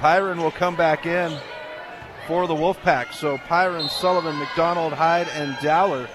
[0.00, 1.36] Pyron will come back in
[2.26, 3.12] for the Wolfpack.
[3.12, 6.08] So Pyron, Sullivan, McDonald, Hyde, and Dowler.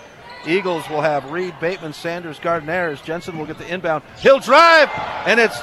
[0.47, 2.95] Eagles will have Reed, Bateman, Sanders, Gardner.
[2.95, 4.04] Jensen will get the inbound.
[4.19, 4.89] He'll drive,
[5.26, 5.60] and it's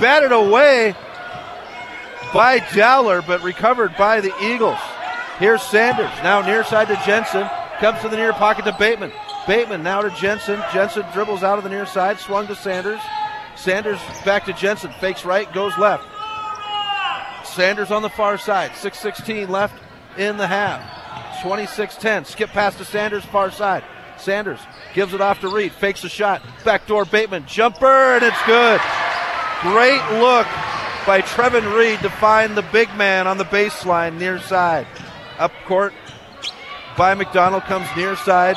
[0.00, 0.94] batted away
[2.32, 4.78] by Dowler, but recovered by the Eagles.
[5.38, 7.48] Here's Sanders, now near side to Jensen.
[7.80, 9.12] Comes to the near pocket to Bateman.
[9.48, 10.62] Bateman now to Jensen.
[10.72, 13.00] Jensen dribbles out of the near side, swung to Sanders.
[13.56, 16.04] Sanders back to Jensen, fakes right, goes left.
[17.44, 19.74] Sanders on the far side, 6.16 left
[20.16, 21.42] in the half.
[21.42, 22.24] 26 10.
[22.26, 23.82] Skip pass to Sanders, far side.
[24.16, 24.60] Sanders
[24.94, 26.42] gives it off to Reed, fakes a shot.
[26.64, 28.80] Backdoor Bateman, jumper, and it's good.
[29.62, 30.46] Great look
[31.06, 34.86] by Trevin Reed to find the big man on the baseline near side.
[35.38, 35.92] Up court
[36.96, 38.56] by McDonald comes near side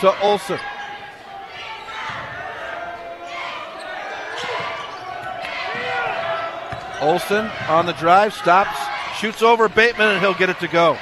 [0.00, 0.58] to Olson.
[7.00, 8.78] Olson on the drive, stops,
[9.18, 10.98] shoots over Bateman, and he'll get it to go.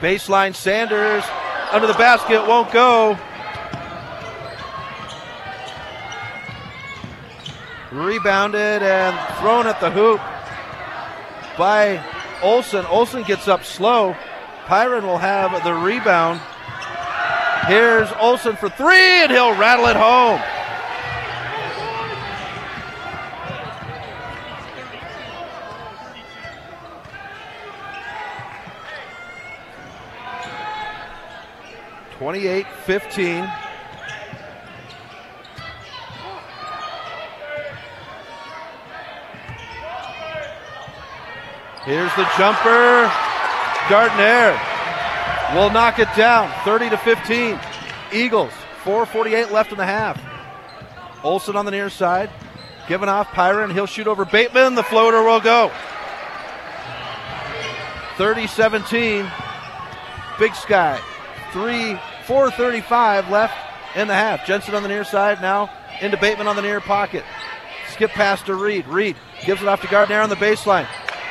[0.00, 1.24] Baseline Sanders
[1.72, 3.18] under the basket, won't go.
[7.94, 10.20] Rebounded and thrown at the hoop
[11.56, 12.04] by
[12.42, 12.84] Olson.
[12.86, 14.16] Olson gets up slow.
[14.64, 16.40] Pyron will have the rebound.
[17.68, 20.40] Here's Olson for three, and he'll rattle it home.
[32.18, 33.48] Twenty-eight, fifteen.
[41.84, 43.12] Here's the jumper.
[43.90, 44.58] Gardner
[45.54, 47.60] will knock it down 30 to 15.
[48.10, 48.52] Eagles,
[48.84, 50.18] 4.48 left in the half.
[51.22, 52.30] Olson on the near side,
[52.88, 53.72] giving off Pyron.
[53.72, 54.74] He'll shoot over Bateman.
[54.74, 55.70] The floater will go.
[58.16, 59.30] 30 17.
[60.38, 60.98] Big Sky.
[61.52, 63.54] 3 435 left
[63.94, 64.46] in the half.
[64.46, 65.70] Jensen on the near side now
[66.00, 67.24] into Bateman on the near pocket.
[67.90, 68.86] Skip pass to Reed.
[68.86, 70.86] Reed gives it off to Gardner on the baseline.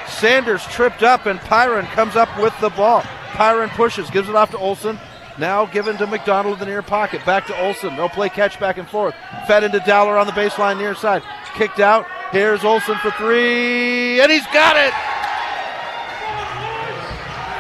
[0.07, 3.01] Sanders tripped up and Pyron comes up with the ball.
[3.31, 4.99] Pyron pushes, gives it off to Olson.
[5.37, 7.25] Now given to McDonald in the near pocket.
[7.25, 7.95] Back to Olson.
[7.95, 9.15] No play catch back and forth.
[9.47, 11.23] Fed into Dowler on the baseline near side.
[11.55, 12.05] Kicked out.
[12.31, 14.21] Here's Olson for three.
[14.21, 14.93] And he's got it.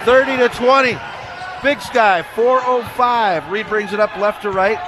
[0.05, 0.97] 30 to 20.
[1.63, 3.49] Big Sky, 405.
[3.49, 4.79] Reed brings it up left to right.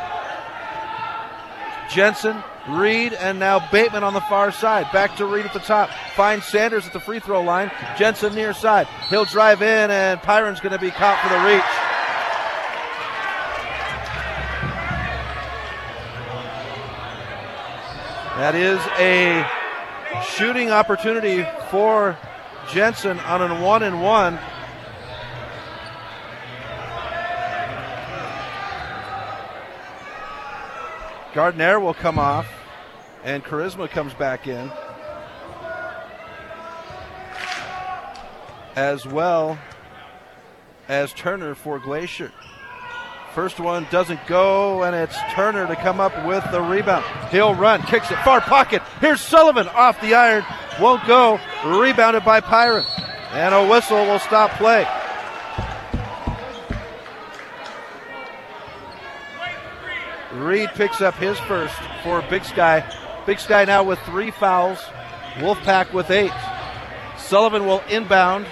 [1.89, 4.91] Jensen, Reed, and now Bateman on the far side.
[4.91, 5.89] Back to Reed at the top.
[6.15, 7.71] Finds Sanders at the free throw line.
[7.97, 8.87] Jensen near side.
[9.09, 11.63] He'll drive in, and Pyron's going to be caught for the reach.
[18.37, 19.47] That is a
[20.35, 22.17] shooting opportunity for
[22.71, 24.39] Jensen on a one and one.
[31.35, 32.47] Gardner will come off,
[33.25, 34.71] and Charisma comes back in.
[38.77, 39.59] As well
[40.87, 42.31] as Turner for Glacier.
[43.33, 47.03] First one doesn't go, and it's Turner to come up with the rebound.
[47.31, 48.81] He'll run, kicks it, far pocket.
[49.01, 50.45] Here's Sullivan off the iron,
[50.79, 51.37] won't go.
[51.65, 52.85] Rebounded by Pyron.
[53.33, 54.87] And a whistle will stop play.
[60.35, 62.83] Reed picks up his first for Big Sky.
[63.25, 64.79] Big Sky now with three fouls.
[65.35, 66.31] Wolfpack with eight.
[67.17, 68.45] Sullivan will inbound.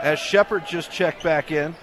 [0.00, 1.74] As Shepard just checked back in.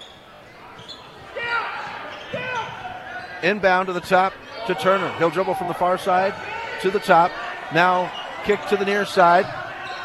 [3.42, 4.32] Inbound to the top
[4.66, 5.10] to Turner.
[5.18, 6.34] He'll dribble from the far side
[6.82, 7.30] to the top.
[7.72, 8.12] Now
[8.44, 9.46] kick to the near side.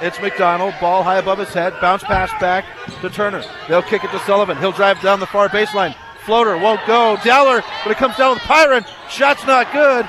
[0.01, 0.73] It's McDonald.
[0.79, 1.73] Ball high above his head.
[1.81, 2.65] Bounce pass back
[3.01, 3.43] to Turner.
[3.67, 4.57] They'll kick it to Sullivan.
[4.57, 5.95] He'll drive down the far baseline.
[6.25, 7.17] Floater won't go.
[7.23, 8.85] Dowler, but it comes down with Pyron.
[9.09, 10.07] Shot's not good.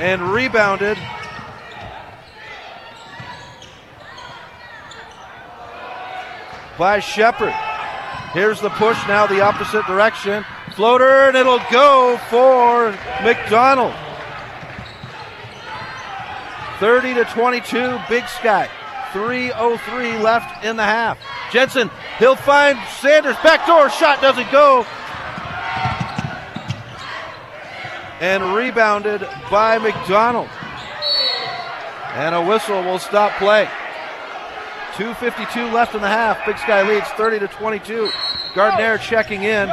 [0.00, 0.98] And rebounded.
[6.76, 7.54] By Shepard.
[8.32, 10.44] Here's the push now, the opposite direction
[10.76, 12.90] Floater, and it'll go for
[13.24, 13.94] McDonald.
[16.80, 18.68] 30 to 22, Big Sky.
[19.16, 21.18] 3.03 left in the half.
[21.50, 23.36] Jensen, he'll find Sanders.
[23.42, 24.84] Backdoor shot doesn't go.
[28.20, 30.50] And rebounded by McDonald.
[32.12, 33.66] And a whistle will stop play.
[34.96, 36.44] 2.52 left in the half.
[36.44, 38.10] Big Sky leads 30 to 22.
[38.54, 39.68] Gardner checking in.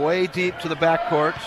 [0.00, 1.38] Way deep to the backcourt.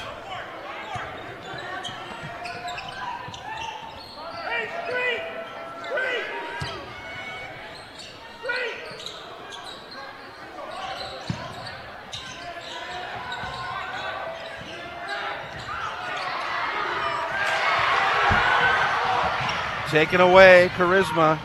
[19.90, 21.40] Taken away, Charisma.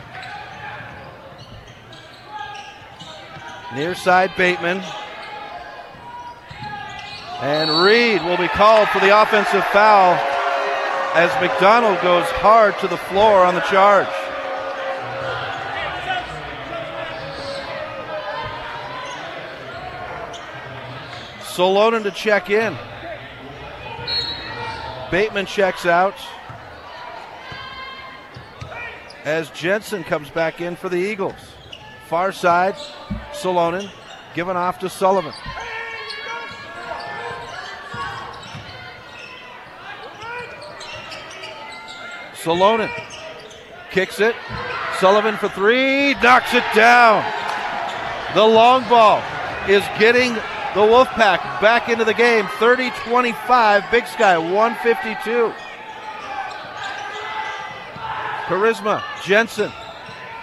[3.73, 4.83] Near side, Bateman.
[7.41, 10.15] And Reed will be called for the offensive foul
[11.15, 14.07] as McDonald goes hard to the floor on the charge.
[21.39, 22.77] Salonen to check in.
[25.09, 26.15] Bateman checks out
[29.23, 31.35] as Jensen comes back in for the Eagles.
[32.07, 32.75] Far side,
[33.31, 33.89] Salonen
[34.35, 35.33] given off to Sullivan.
[42.41, 42.89] Salonen
[43.91, 44.35] kicks it.
[44.99, 47.23] Sullivan for three, knocks it down.
[48.33, 49.23] The long ball
[49.67, 52.47] is getting the Wolfpack back into the game.
[52.59, 55.53] 30 25, Big Sky 152.
[58.45, 59.71] Charisma, Jensen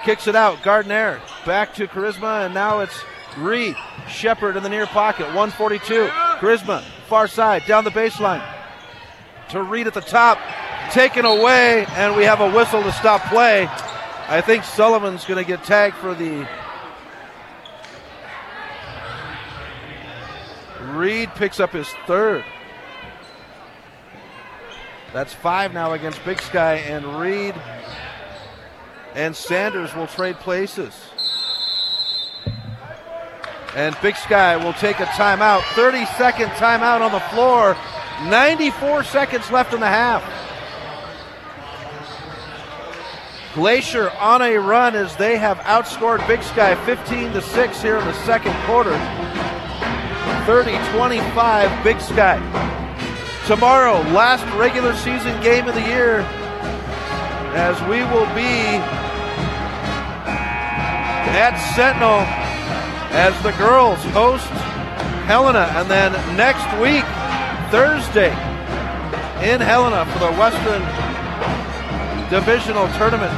[0.04, 0.62] kicks it out.
[0.62, 3.02] Gardner back to Charisma, and now it's
[3.37, 3.76] Reed.
[4.09, 6.09] Shepard in the near pocket, 142.
[6.38, 8.44] Charisma, far side, down the baseline.
[9.50, 10.38] To Reed at the top,
[10.90, 13.68] taken away, and we have a whistle to stop play.
[14.29, 16.49] I think Sullivan's going to get tagged for the.
[20.92, 22.44] Reed picks up his third.
[25.12, 27.55] That's five now against Big Sky, and Reed
[29.14, 30.94] and Sanders will trade places.
[33.75, 35.62] And Big Sky will take a timeout.
[35.75, 37.77] 30 second timeout on the floor.
[38.29, 40.22] 94 seconds left in the half.
[43.57, 48.05] Glacier on a run as they have outscored Big Sky 15 to 6 here in
[48.05, 48.92] the second quarter.
[50.45, 52.37] 30-25 Big Sky.
[53.47, 56.19] Tomorrow, last regular season game of the year
[57.57, 58.77] as we will be
[61.33, 62.21] at Sentinel
[63.16, 64.45] as the girls host
[65.25, 67.05] Helena and then next week
[67.71, 68.33] Thursday
[69.40, 71.06] in Helena for the Western
[72.31, 73.33] divisional tournament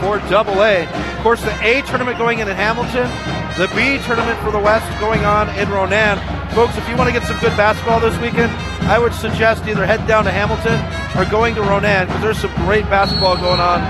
[0.00, 0.86] for Double A.
[0.86, 3.08] Of course, the A tournament going in in Hamilton,
[3.56, 6.18] the B tournament for the West going on in Ronan.
[6.50, 8.52] Folks, if you want to get some good basketball this weekend,
[8.84, 10.78] I would suggest either heading down to Hamilton
[11.18, 13.80] or going to Ronan because there's some great basketball going on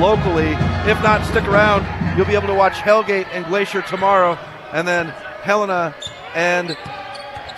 [0.00, 0.52] locally.
[0.88, 1.84] If not, stick around.
[2.16, 4.38] You'll be able to watch Hellgate and Glacier tomorrow,
[4.72, 5.08] and then
[5.42, 5.94] Helena
[6.34, 6.76] and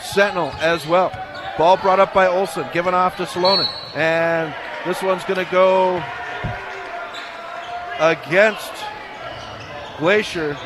[0.01, 1.13] Sentinel as well.
[1.59, 3.69] Ball brought up by Olson, given off to Salonen.
[3.95, 4.55] And
[4.87, 6.03] this one's going to go
[7.99, 8.73] against
[9.99, 10.57] Glacier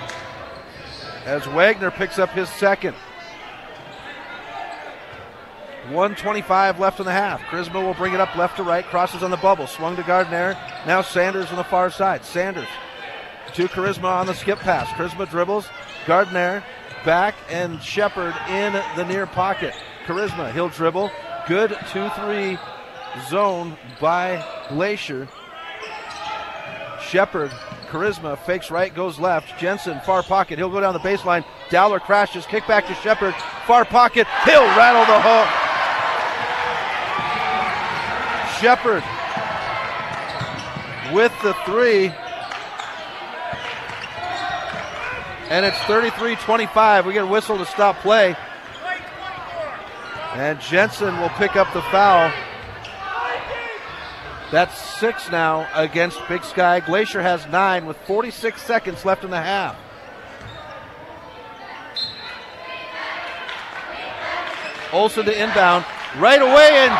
[1.25, 2.95] as Wagner picks up his second.
[5.89, 7.41] 125 left in the half.
[7.43, 10.57] Charisma will bring it up left to right, crosses on the bubble, swung to Gardner.
[10.87, 12.25] Now Sanders on the far side.
[12.25, 12.69] Sanders
[13.55, 14.87] to Charisma on the skip pass.
[14.89, 15.67] Charisma dribbles,
[16.07, 16.63] Gardner
[17.05, 19.75] back, and Shepard in the near pocket.
[20.05, 21.11] Charisma, he'll dribble.
[21.49, 22.59] Good 2 3
[23.29, 25.29] zone by Glacier.
[27.03, 27.51] Shepard,
[27.89, 29.59] Charisma fakes right, goes left.
[29.59, 30.59] Jensen, far pocket.
[30.59, 31.45] He'll go down the baseline.
[31.71, 33.35] Dowler crashes, kick back to Shepard.
[33.67, 34.27] Far pocket.
[34.45, 35.49] He'll rattle the hook.
[38.61, 39.03] Shepard
[41.13, 42.13] with the three.
[45.51, 47.07] And it's 33 25.
[47.07, 48.37] We get a whistle to stop play.
[50.35, 52.31] And Jensen will pick up the foul.
[54.51, 56.81] That's six now against Big Sky.
[56.81, 59.77] Glacier has nine with 46 seconds left in the half.
[64.93, 65.85] Olson to inbound.
[66.19, 66.91] Right away, and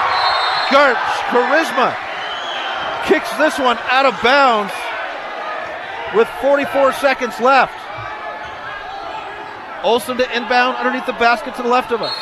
[0.71, 0.97] Gart
[1.31, 1.97] Charisma
[3.07, 4.73] kicks this one out of bounds
[6.15, 7.75] with 44 seconds left.
[9.83, 12.15] Olson to inbound underneath the basket to the left of us.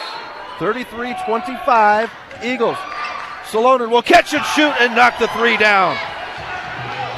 [0.59, 2.11] 33 25,
[2.43, 2.79] Eagles.
[3.51, 5.97] Salonen will catch and shoot and knock the three down.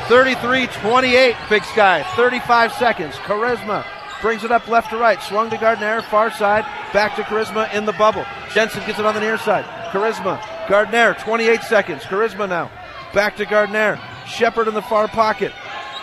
[0.08, 2.04] 33 28, Big Sky.
[2.14, 3.14] 35 seconds.
[3.16, 3.84] Charisma
[4.22, 5.20] brings it up left to right.
[5.22, 6.64] Swung to Gardner, far side.
[6.92, 8.24] Back to Charisma in the bubble.
[8.54, 9.64] Jensen gets it on the near side.
[9.90, 10.40] Charisma.
[10.68, 12.02] Gardner, 28 seconds.
[12.02, 12.70] Charisma now.
[13.12, 14.00] Back to Gardner.
[14.26, 15.52] Shepard in the far pocket.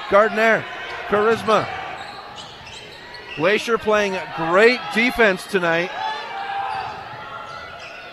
[0.09, 0.63] Gardner.
[1.07, 1.67] Charisma.
[3.37, 5.91] Glacier playing great defense tonight.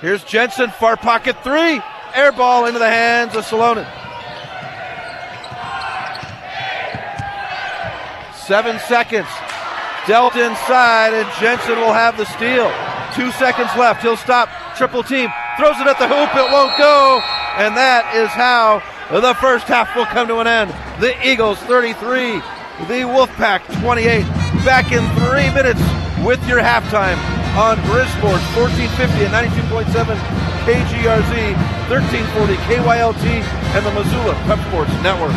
[0.01, 1.81] Here's Jensen, far pocket three.
[2.15, 3.85] Air ball into the hands of Salonen.
[8.37, 9.27] Seven seconds.
[10.07, 12.71] Dealt inside, and Jensen will have the steal.
[13.15, 14.03] Two seconds left.
[14.03, 14.49] He'll stop.
[14.77, 15.29] Triple team.
[15.57, 16.31] Throws it at the hoop.
[16.37, 17.21] It won't go.
[17.57, 20.71] And that is how the first half will come to an end.
[21.01, 22.39] The Eagles 33,
[22.87, 24.23] the Wolfpack 28.
[24.65, 25.81] Back in three minutes
[26.25, 27.19] with your halftime
[27.59, 31.53] on Grizz Sports 1450 and 92.7 KGRZ,
[31.91, 33.25] 1340 KYLT,
[33.77, 35.37] and the Missoula Prep Sports Network.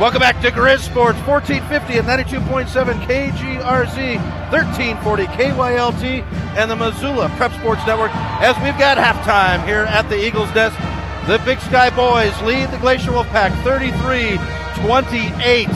[0.00, 4.16] Welcome back to Grizz Sports 1450 and 92.7 KGRZ,
[4.50, 6.24] 1340 KYLT,
[6.58, 8.10] and the Missoula Prep Sports Network.
[8.42, 10.76] As we've got halftime here at the Eagles desk,
[11.28, 14.38] the Big Sky Boys lead the Glacier Wolfpack 33
[14.82, 15.68] 28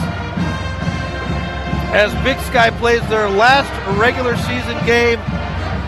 [1.95, 5.21] as Big Sky plays their last regular season game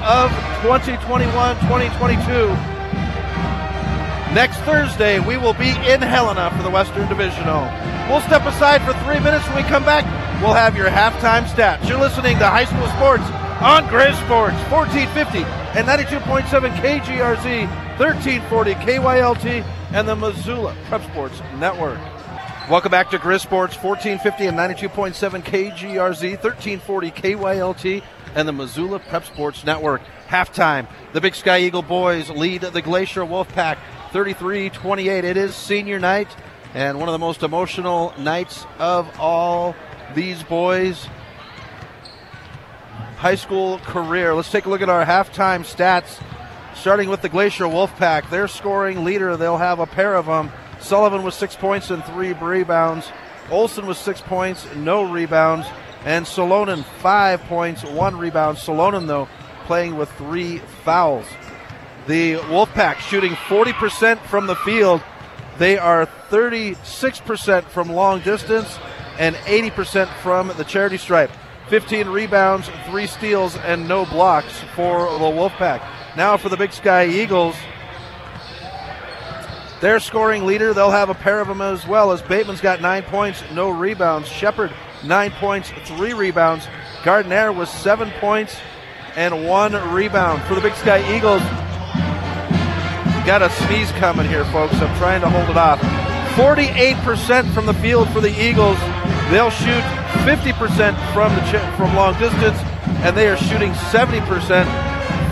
[0.06, 0.30] of
[0.62, 1.26] 2021
[1.66, 2.22] 2022.
[4.32, 7.62] Next Thursday, we will be in Helena for the Western Divisional.
[8.08, 10.04] We'll step aside for three minutes when we come back.
[10.40, 11.88] We'll have your halftime stats.
[11.88, 13.24] You're listening to High School Sports
[13.60, 15.42] on Grizz Sports, 1450
[15.74, 17.66] and 92.7 KGRZ,
[17.98, 21.98] 1340 KYLT, and the Missoula Prep Sports Network.
[22.70, 28.02] Welcome back to Grizz Sports, 1450 and 92.7 KGRZ, 1340 KYLT,
[28.36, 30.02] and the Missoula Prep Sports Network.
[30.28, 33.78] Halftime, the Big Sky Eagle boys lead the Glacier Wolfpack
[34.12, 35.24] 33 28.
[35.24, 36.28] It is senior night
[36.74, 39.74] and one of the most emotional nights of all
[40.14, 41.08] these boys'
[43.16, 44.34] high school career.
[44.34, 46.22] Let's take a look at our halftime stats.
[46.74, 50.52] Starting with the Glacier Wolfpack, their scoring leader, they'll have a pair of them.
[50.78, 53.10] Sullivan with six points and three rebounds.
[53.50, 55.66] Olson with six points, no rebounds.
[56.06, 58.58] And Salonen, five points, one rebound.
[58.58, 59.28] Salonen, though,
[59.64, 61.26] playing with three fouls.
[62.06, 65.02] The Wolfpack shooting 40% from the field.
[65.58, 68.78] They are 36% from long distance
[69.18, 71.32] and 80% from the charity stripe.
[71.70, 75.84] 15 rebounds, three steals, and no blocks for the Wolfpack.
[76.16, 77.56] Now for the Big Sky Eagles.
[79.80, 83.02] Their scoring leader, they'll have a pair of them as well as Bateman's got nine
[83.02, 84.28] points, no rebounds.
[84.28, 84.72] Shepard,
[85.06, 86.66] nine points, three rebounds.
[87.04, 88.56] Gardner was seven points
[89.16, 90.42] and one rebound.
[90.42, 91.42] For the Big Sky Eagles,
[93.26, 94.74] got a sneeze coming here, folks.
[94.74, 95.80] I'm trying to hold it off.
[96.36, 98.78] 48% from the field for the Eagles.
[99.30, 99.82] They'll shoot
[100.26, 102.58] 50% from the ch- from long distance,
[103.04, 104.66] and they are shooting 70%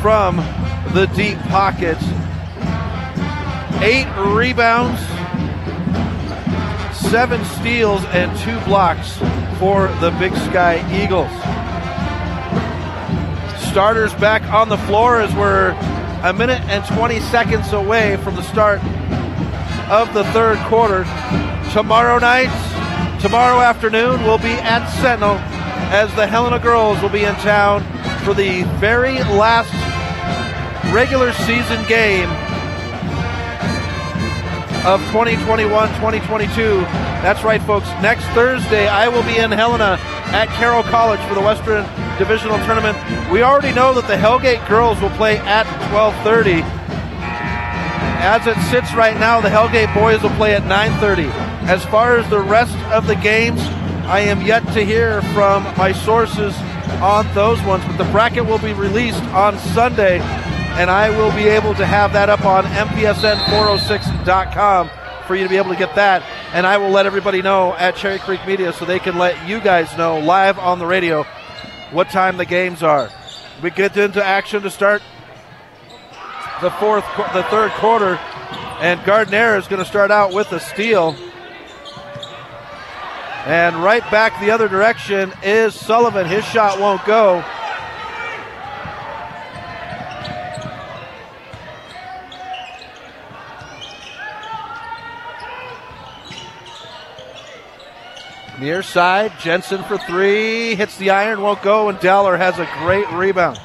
[0.01, 0.37] from
[0.95, 2.03] the deep pockets.
[3.83, 5.01] Eight rebounds,
[7.11, 9.19] seven steals, and two blocks
[9.59, 11.31] for the Big Sky Eagles.
[13.71, 15.71] Starters back on the floor as we're
[16.23, 18.83] a minute and 20 seconds away from the start
[19.91, 21.05] of the third quarter.
[21.73, 22.51] Tomorrow night,
[23.21, 25.37] tomorrow afternoon, we'll be at Sentinel
[25.93, 27.83] as the Helena girls will be in town
[28.25, 29.73] for the very last
[30.93, 32.29] regular season game
[34.85, 36.83] of 2021-2022.
[37.23, 37.87] That's right, folks.
[38.03, 41.87] Next Thursday, I will be in Helena at Carroll College for the Western
[42.19, 42.99] Divisional Tournament.
[43.33, 46.63] We already know that the Hellgate girls will play at 12:30.
[48.21, 51.31] As it sits right now, the Hellgate boys will play at 9:30.
[51.67, 53.61] As far as the rest of the games,
[54.07, 56.55] I am yet to hear from my sources
[57.01, 60.21] on those ones, but the bracket will be released on Sunday
[60.75, 64.91] and I will be able to have that up on MPSN406.com
[65.27, 66.25] for you to be able to get that.
[66.53, 69.61] And I will let everybody know at Cherry Creek Media so they can let you
[69.61, 71.23] guys know live on the radio
[71.93, 73.09] what time the games are.
[73.63, 75.01] We get into action to start
[76.61, 78.17] the fourth, the third quarter,
[78.81, 81.15] and Gardner is going to start out with a steal.
[83.47, 86.27] And right back the other direction is Sullivan.
[86.27, 87.45] His shot won't go.
[98.65, 100.75] Near side, Jensen for three.
[100.75, 103.61] Hits the iron, won't go, and Dowler has a great rebound.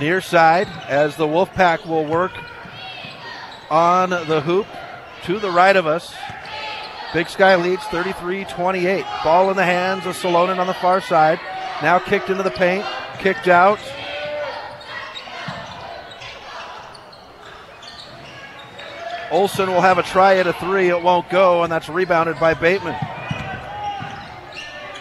[0.00, 2.32] Near side, as the Wolfpack will work
[3.68, 4.66] on the hoop
[5.24, 6.14] to the right of us.
[7.12, 9.04] Big Sky leads 33 28.
[9.22, 11.38] Ball in the hands of Salonen on the far side.
[11.82, 12.86] Now kicked into the paint,
[13.18, 13.78] kicked out.
[19.30, 20.88] Olson will have a try at a three.
[20.88, 22.96] It won't go, and that's rebounded by Bateman.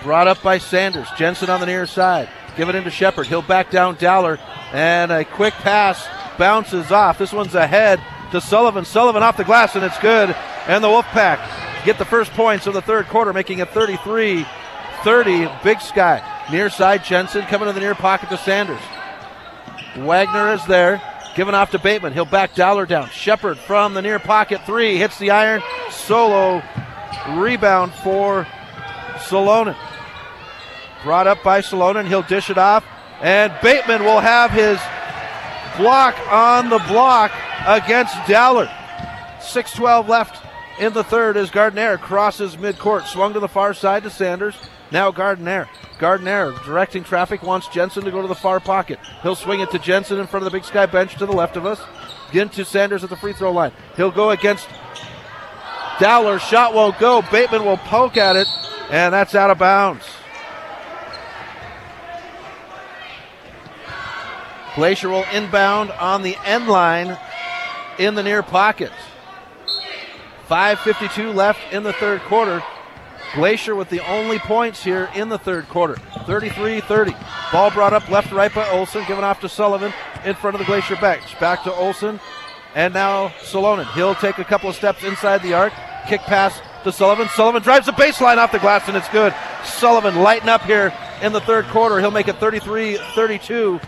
[0.04, 1.08] Brought up by Sanders.
[1.18, 2.30] Jensen on the near side.
[2.58, 3.28] Give it into Shepard.
[3.28, 4.40] He'll back down Dowler.
[4.72, 6.06] And a quick pass
[6.38, 7.18] bounces off.
[7.18, 8.02] This one's ahead
[8.32, 8.86] to Sullivan.
[8.86, 10.36] Sullivan off the glass, and it's good.
[10.68, 14.46] And the Wolfpack get the first points of the third quarter, making it 33
[15.04, 15.48] 30.
[15.64, 16.24] Big Sky.
[16.52, 18.82] Near side, Jensen coming to the near pocket to Sanders.
[19.98, 21.02] Wagner is there.
[21.36, 22.14] Giving off to Bateman.
[22.14, 23.10] He'll back Dowler down.
[23.10, 24.62] Shepard from the near pocket.
[24.66, 24.98] Three.
[24.98, 25.62] Hits the iron.
[25.92, 26.64] Solo.
[27.36, 28.48] Rebound for
[29.18, 29.76] Salonen.
[31.04, 32.08] Brought up by Salonen.
[32.08, 32.86] He'll dish it off.
[33.22, 34.80] And Bateman will have his
[35.78, 37.32] block on the block
[37.66, 38.68] against Dowler.
[39.40, 40.46] 6-12 left
[40.80, 43.08] in the third as Gardner crosses midcourt.
[43.08, 44.56] Swung to the far side to Sanders.
[44.92, 45.68] Now Gardner.
[45.98, 49.00] Gardner directing traffic wants Jensen to go to the far pocket.
[49.24, 51.58] He'll swing it to Jensen in front of the Big Sky bench to the left
[51.58, 51.82] of us.
[52.30, 53.72] Again to Sanders at the free throw line.
[53.96, 54.68] He'll go against
[56.00, 56.40] Dowler.
[56.40, 57.22] Shot won't go.
[57.22, 58.48] Bateman will poke at it,
[58.90, 60.06] and that's out of bounds.
[64.76, 67.18] Glacier will inbound on the end line
[67.98, 68.92] in the near pocket.
[70.50, 72.62] 5.52 left in the third quarter.
[73.36, 75.96] Glacier with the only points here in the third quarter.
[76.26, 77.16] 33 30.
[77.52, 80.66] Ball brought up left right by Olson, given off to Sullivan in front of the
[80.66, 81.38] Glacier bench.
[81.40, 82.20] Back to Olson,
[82.74, 83.92] and now Salonen.
[83.94, 85.74] He'll take a couple of steps inside the arc.
[86.08, 87.28] Kick pass to Sullivan.
[87.30, 89.34] Sullivan drives the baseline off the glass, and it's good.
[89.64, 92.00] Sullivan lighting up here in the third quarter.
[92.00, 93.80] He'll make it 33 32.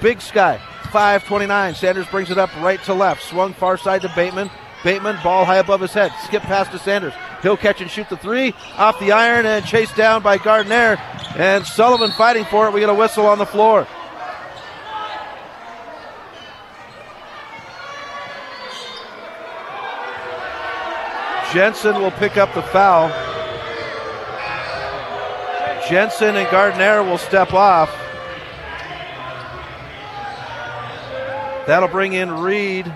[0.00, 1.76] Big Sky, 5.29.
[1.76, 3.22] Sanders brings it up right to left.
[3.22, 4.50] Swung far side to Bateman.
[4.84, 6.12] Bateman, ball high above his head.
[6.24, 7.12] Skip pass to Sanders.
[7.42, 10.96] He'll catch and shoot the three off the iron and chased down by Gardner.
[11.36, 12.72] And Sullivan fighting for it.
[12.72, 13.86] We get a whistle on the floor.
[21.52, 23.10] Jensen will pick up the foul.
[25.88, 27.90] Jensen and Gardner will step off.
[31.66, 32.92] That'll bring in Reed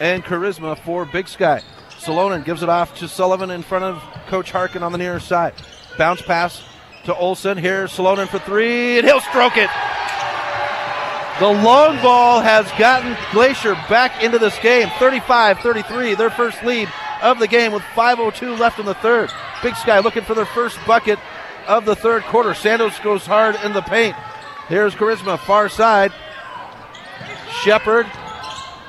[0.00, 1.62] and Charisma for Big Sky.
[1.90, 5.54] Salonen gives it off to Sullivan in front of Coach Harkin on the near side.
[5.98, 6.62] Bounce pass
[7.04, 7.56] to Olson.
[7.56, 9.70] Here's Salonen for three, and he'll stroke it.
[11.38, 14.88] The long ball has gotten Glacier back into this game.
[14.98, 16.88] 35 33, their first lead
[17.22, 19.30] of the game with 5.02 left in the third.
[19.62, 21.18] Big Sky looking for their first bucket
[21.66, 22.54] of the third quarter.
[22.54, 24.16] Sanders goes hard in the paint.
[24.68, 26.12] Here's Charisma, far side.
[27.62, 28.06] Shepard.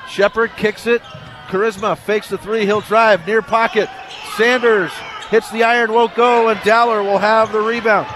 [0.08, 1.02] Shepard kicks it.
[1.48, 2.64] Charisma fakes the three.
[2.64, 3.88] He'll drive near pocket.
[4.36, 4.92] Sanders
[5.30, 8.06] hits the iron, won't go, and Dowler will have the rebound.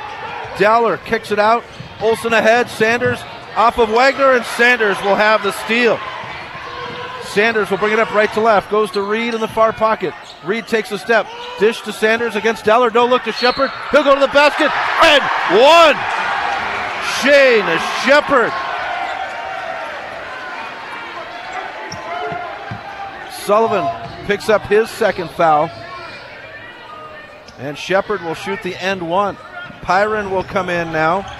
[0.58, 1.64] Dowler kicks it out.
[2.00, 2.68] Olson ahead.
[2.68, 3.18] Sanders
[3.56, 5.98] off of Wagner, and Sanders will have the steal.
[7.24, 8.70] Sanders will bring it up right to left.
[8.70, 10.12] Goes to Reed in the far pocket.
[10.44, 11.26] Reed takes a step.
[11.58, 12.90] Dish to Sanders against Dowler.
[12.90, 13.70] No look to Shepard.
[13.90, 14.70] He'll go to the basket.
[15.02, 15.22] And
[15.56, 15.96] one.
[17.22, 17.64] Shane
[18.04, 18.52] Shepard.
[23.52, 23.86] Sullivan
[24.24, 25.68] picks up his second foul.
[27.58, 29.36] And Shepard will shoot the end one.
[29.82, 31.30] Pyron will come in now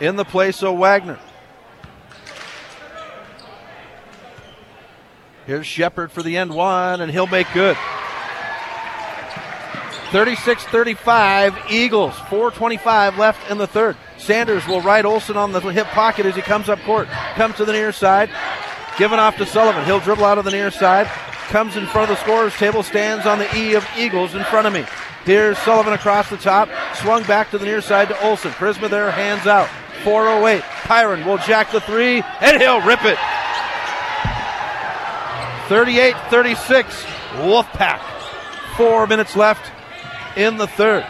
[0.00, 1.18] in the place of Wagner.
[5.46, 7.78] Here's Shepard for the end one, and he'll make good.
[10.10, 12.12] 36 35, Eagles.
[12.12, 13.96] 4.25 left in the third.
[14.18, 17.08] Sanders will ride Olson on the hip pocket as he comes up court.
[17.36, 18.28] Comes to the near side.
[18.98, 19.84] Given off to Sullivan.
[19.84, 21.06] He'll dribble out of the near side.
[21.48, 22.82] Comes in front of the scorer's table.
[22.82, 24.84] Stands on the E of Eagles in front of me.
[25.24, 26.68] Here's Sullivan across the top.
[26.96, 28.50] Swung back to the near side to Olson.
[28.52, 29.68] Charisma there, hands out.
[30.04, 30.62] 408.
[30.62, 33.18] Pyron will jack the three, and he'll rip it.
[35.68, 37.04] 38 36.
[37.36, 38.00] Wolfpack.
[38.76, 39.70] Four minutes left
[40.36, 41.06] in the third.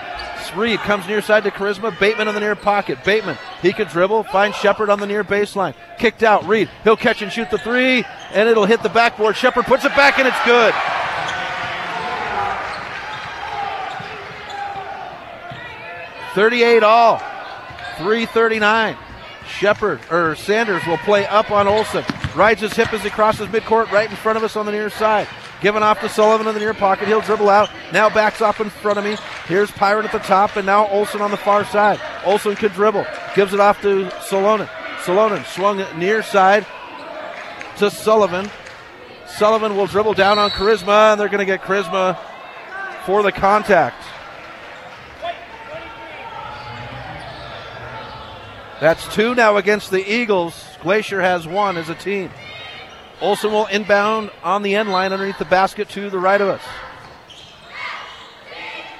[0.56, 1.98] Reed comes near side to Charisma.
[1.98, 3.04] Bateman in the near pocket.
[3.04, 4.24] Bateman, he can dribble.
[4.24, 5.74] Finds Shepard on the near baseline.
[5.98, 6.46] Kicked out.
[6.46, 9.36] Reed, he'll catch and shoot the three, and it'll hit the backboard.
[9.36, 10.74] Shepard puts it back, and it's good.
[16.34, 17.20] Thirty-eight all.
[17.98, 18.96] 339.
[19.46, 22.04] Shepard or Sanders will play up on Olson.
[22.34, 24.88] Rides his hip as he crosses midcourt right in front of us on the near
[24.88, 25.28] side.
[25.62, 27.06] Giving off to Sullivan in the near pocket.
[27.06, 27.70] He'll dribble out.
[27.92, 29.16] Now backs off in front of me.
[29.46, 32.00] Here's Pyron at the top, and now Olson on the far side.
[32.24, 33.06] Olson could dribble.
[33.36, 34.66] Gives it off to Salonen.
[35.04, 36.66] Salonen swung near side
[37.78, 38.50] to Sullivan.
[39.26, 42.18] Sullivan will dribble down on Charisma, and they're going to get Charisma
[43.06, 44.02] for the contact.
[48.80, 50.66] That's two now against the Eagles.
[50.82, 52.30] Glacier has one as a team.
[53.22, 56.62] Olson will inbound on the end line underneath the basket to the right of us.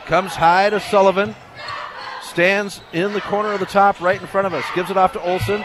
[0.06, 1.34] Comes high to Sullivan.
[2.22, 4.64] Stands in the corner of the top right in front of us.
[4.76, 5.64] Gives it off to Olson.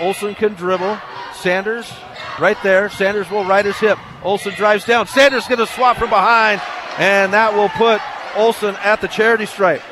[0.00, 0.98] Olson can dribble.
[1.34, 1.92] Sanders
[2.40, 2.88] right there.
[2.88, 3.98] Sanders will right his hip.
[4.22, 5.06] Olson drives down.
[5.06, 6.62] Sanders going to swap from behind,
[6.98, 8.00] and that will put
[8.36, 9.82] Olson at the charity stripe.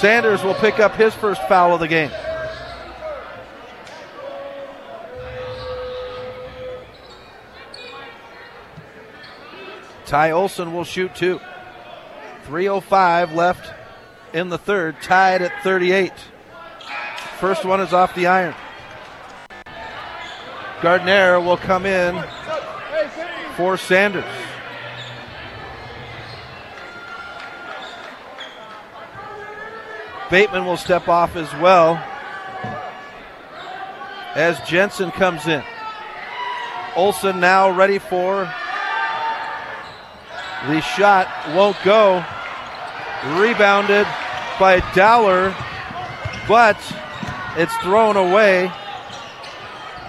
[0.00, 2.10] Sanders will pick up his first foul of the game.
[10.08, 11.38] Ty Olson will shoot two.
[12.46, 13.74] 3.05 left
[14.32, 16.14] in the third, tied at 38.
[17.38, 18.54] First one is off the iron.
[20.80, 22.24] Gardner will come in
[23.54, 24.24] for Sanders.
[30.30, 32.02] Bateman will step off as well
[34.34, 35.62] as Jensen comes in.
[36.96, 38.50] Olson now ready for
[40.66, 41.28] the shot.
[41.54, 42.24] Won't go.
[43.38, 44.06] Rebounded
[44.58, 45.54] by Dowler,
[46.46, 46.76] but
[47.56, 48.70] it's thrown away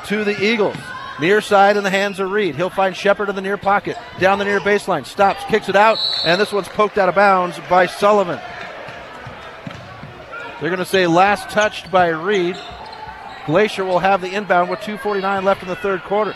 [0.06, 0.78] to the Eagles.
[1.20, 2.56] Near side in the hands of Reed.
[2.56, 3.98] He'll find Shepard in the near pocket.
[4.20, 5.06] Down the near baseline.
[5.06, 8.40] Stops, kicks it out, and this one's poked out of bounds by Sullivan.
[10.60, 12.58] They're going to say last touched by Reed.
[13.46, 16.36] Glacier will have the inbound with 2.49 left in the third quarter.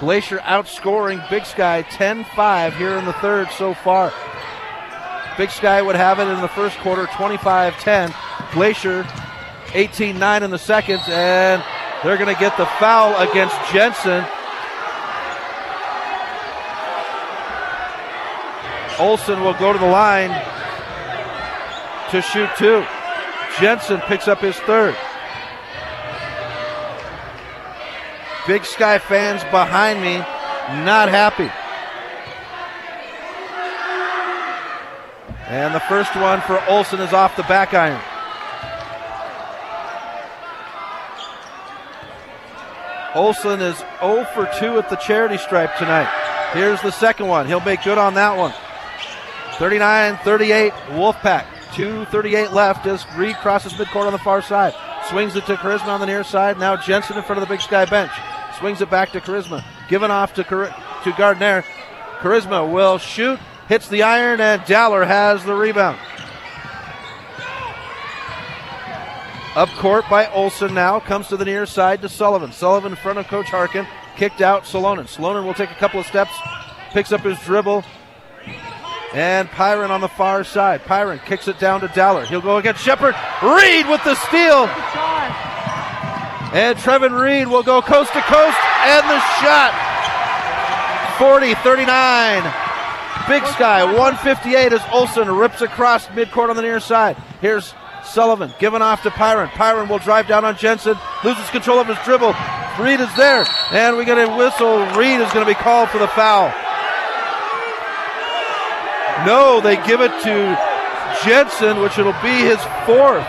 [0.00, 4.10] Glacier outscoring Big Sky 10 5 here in the third so far.
[5.36, 8.14] Big Sky would have it in the first quarter 25 10.
[8.52, 9.06] Glacier
[9.74, 11.62] 18 9 in the second, and
[12.02, 14.24] they're going to get the foul against Jensen.
[18.98, 20.30] Olson will go to the line
[22.10, 22.84] to shoot two.
[23.60, 24.96] Jensen picks up his third.
[28.50, 30.16] Big Sky fans behind me
[30.84, 31.48] not happy.
[35.46, 38.00] And the first one for Olson is off the back iron.
[43.14, 46.10] Olson is 0 for 2 at the charity stripe tonight.
[46.52, 47.46] Here's the second one.
[47.46, 48.52] He'll make good on that one.
[49.58, 51.44] 39 38, Wolfpack.
[51.74, 54.74] 2.38 left as Reed crosses midcourt on the far side.
[55.08, 56.58] Swings it to Charisma on the near side.
[56.58, 58.10] Now Jensen in front of the Big Sky bench.
[58.60, 59.64] Swings it back to Charisma.
[59.88, 61.64] Given off to, Char- to Gardner.
[62.18, 63.40] Charisma will shoot.
[63.68, 65.98] Hits the iron, and Dowler has the rebound.
[69.56, 71.00] Up court by Olson now.
[71.00, 72.52] Comes to the near side to Sullivan.
[72.52, 73.86] Sullivan in front of Coach Harkin.
[74.16, 75.06] Kicked out Salonen.
[75.08, 76.32] Salonen will take a couple of steps.
[76.90, 77.82] Picks up his dribble.
[79.14, 80.82] And Pyron on the far side.
[80.82, 82.26] Pyron kicks it down to Dowler.
[82.26, 83.14] He'll go against Shepard.
[83.42, 84.68] Reed with the steal.
[86.52, 88.58] And Trevin Reed will go coast to coast.
[88.82, 89.72] And the shot.
[91.18, 92.42] 40 39.
[93.28, 97.16] Big Sky 158 as Olson rips across midcourt on the near side.
[97.40, 97.74] Here's
[98.04, 99.48] Sullivan giving off to Pyron.
[99.48, 100.96] Pyron will drive down on Jensen.
[101.22, 102.34] Loses control of his dribble.
[102.80, 103.46] Reed is there.
[103.70, 104.78] And we get a whistle.
[104.96, 106.48] Reed is going to be called for the foul.
[109.26, 110.58] No, they give it to
[111.22, 113.26] Jensen, which it'll be his fourth.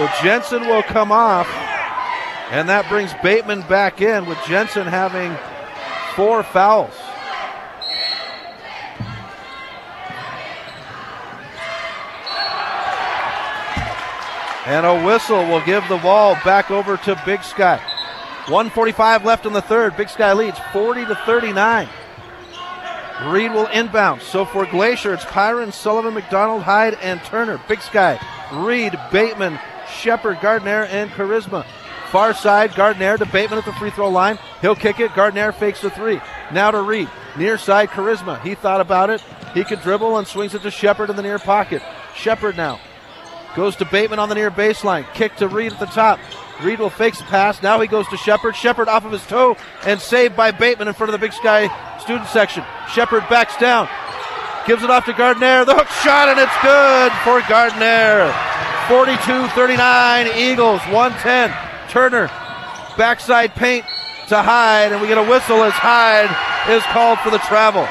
[0.00, 1.46] So Jensen will come off,
[2.50, 5.36] and that brings Bateman back in with Jensen having
[6.16, 6.94] four fouls.
[14.64, 17.76] And a whistle will give the ball back over to Big Sky.
[18.46, 19.98] 145 left in the third.
[19.98, 21.86] Big Sky leads 40 to 39.
[23.26, 24.22] Reed will inbound.
[24.22, 27.60] So for Glacier, it's Pyron, Sullivan, McDonald, Hyde, and Turner.
[27.68, 28.18] Big Sky,
[28.50, 29.58] Reed, Bateman,
[29.90, 31.66] Shepard, Gardner, and Charisma.
[32.10, 34.38] Far side, Gardner to Bateman at the free throw line.
[34.60, 35.14] He'll kick it.
[35.14, 36.20] Gardner fakes the three.
[36.52, 37.08] Now to Reed.
[37.36, 38.40] Near side, Charisma.
[38.42, 39.22] He thought about it.
[39.54, 41.82] He could dribble and swings it to Shepard in the near pocket.
[42.14, 42.80] Shepard now
[43.54, 45.12] goes to Bateman on the near baseline.
[45.14, 46.18] Kick to Reed at the top.
[46.62, 47.62] Reed will fake the pass.
[47.62, 48.54] Now he goes to Shepard.
[48.54, 51.68] Shepard off of his toe and saved by Bateman in front of the Big Sky
[51.98, 52.64] student section.
[52.92, 53.88] Shepard backs down.
[54.66, 55.64] Gives it off to Gardner.
[55.64, 58.32] The hook shot, and it's good for Gardner.
[58.88, 61.50] 42 39 Eagles, 110.
[61.88, 62.26] Turner,
[62.96, 63.84] backside paint
[64.28, 66.30] to Hyde, and we get a whistle as Hyde
[66.68, 67.88] is called for the travel.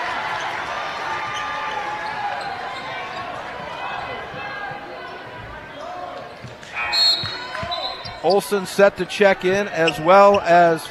[8.24, 10.88] Olson set to check in as well as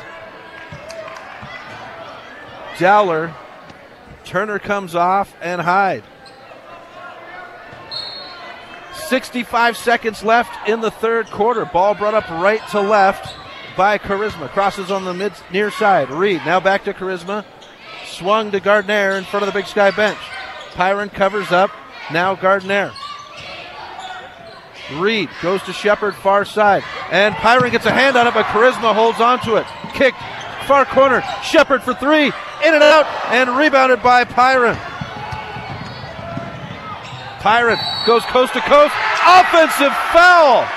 [2.78, 3.34] Dowler.
[4.28, 6.04] Turner comes off and Hyde.
[8.92, 11.64] 65 seconds left in the third quarter.
[11.64, 13.34] Ball brought up right to left
[13.74, 14.50] by Charisma.
[14.50, 16.10] Crosses on the mid near side.
[16.10, 17.42] Reed now back to Charisma.
[18.04, 20.18] Swung to Gardner in front of the Big Sky bench.
[20.72, 21.70] Pyron covers up.
[22.12, 22.92] Now Gardner.
[24.92, 26.82] Reed goes to Shepard, far side.
[27.10, 29.66] And Pyron gets a hand on it, but Charisma holds on to it.
[29.94, 30.20] Kicked,
[30.68, 31.24] far corner.
[31.42, 32.26] Shepard for three.
[32.26, 34.76] In and out, and rebounded by Pyron.
[37.40, 38.94] Pyron goes coast to coast.
[39.26, 40.68] Offensive foul.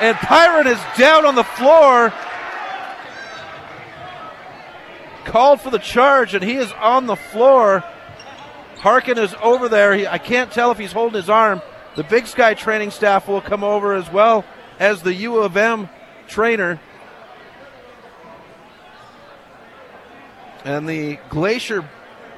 [0.00, 2.12] And Pyron is down on the floor.
[5.24, 7.82] Called for the charge, and he is on the floor.
[8.78, 9.94] Harkin is over there.
[9.94, 11.62] He, I can't tell if he's holding his arm.
[11.96, 14.44] The Big Sky training staff will come over as well
[14.78, 15.88] as the U of M
[16.28, 16.80] trainer.
[20.64, 21.88] And the Glacier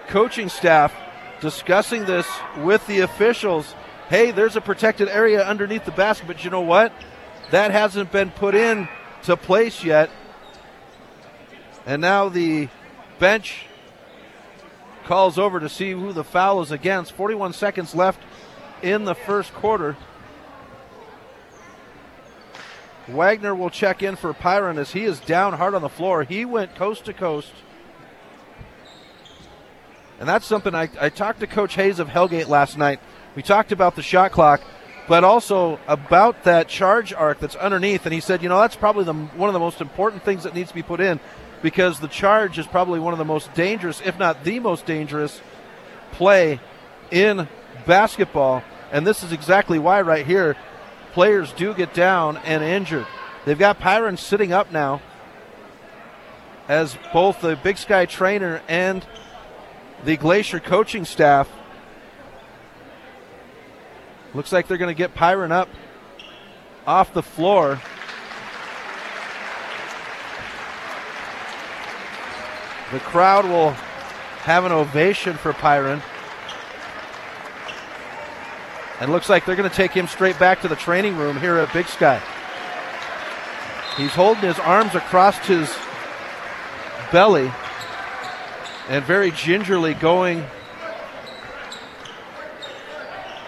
[0.08, 0.92] coaching staff
[1.40, 2.26] discussing this
[2.58, 3.74] with the officials.
[4.08, 6.92] Hey, there's a protected area underneath the basket, but you know what?
[7.50, 8.88] That hasn't been put in
[9.24, 10.10] to place yet.
[11.86, 12.68] And now the
[13.18, 13.66] bench
[15.04, 17.12] calls over to see who the foul is against.
[17.12, 18.20] 41 seconds left
[18.82, 19.96] in the first quarter.
[23.06, 26.24] Wagner will check in for Pyron as he is down hard on the floor.
[26.24, 27.52] He went coast to coast.
[30.24, 32.98] And that's something I, I talked to Coach Hayes of Hellgate last night.
[33.36, 34.62] We talked about the shot clock,
[35.06, 38.06] but also about that charge arc that's underneath.
[38.06, 40.54] And he said, you know, that's probably the, one of the most important things that
[40.54, 41.20] needs to be put in
[41.60, 45.42] because the charge is probably one of the most dangerous, if not the most dangerous,
[46.12, 46.58] play
[47.10, 47.46] in
[47.84, 48.64] basketball.
[48.92, 50.56] And this is exactly why, right here,
[51.12, 53.06] players do get down and injured.
[53.44, 55.02] They've got Pyron sitting up now
[56.66, 59.06] as both the Big Sky trainer and
[60.04, 61.48] the Glacier coaching staff.
[64.34, 65.68] Looks like they're going to get Pyron up
[66.86, 67.80] off the floor.
[72.92, 73.70] The crowd will
[74.42, 76.02] have an ovation for Pyron.
[79.00, 81.56] And looks like they're going to take him straight back to the training room here
[81.56, 82.22] at Big Sky.
[83.96, 85.74] He's holding his arms across his
[87.10, 87.50] belly
[88.88, 90.44] and very gingerly going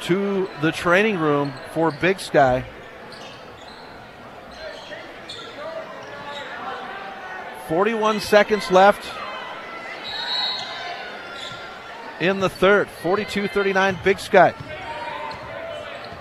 [0.03, 2.65] to the training room for Big Sky.
[7.69, 9.13] Forty-one seconds left
[12.21, 12.89] in the third.
[13.03, 14.55] 42-39 Big Sky.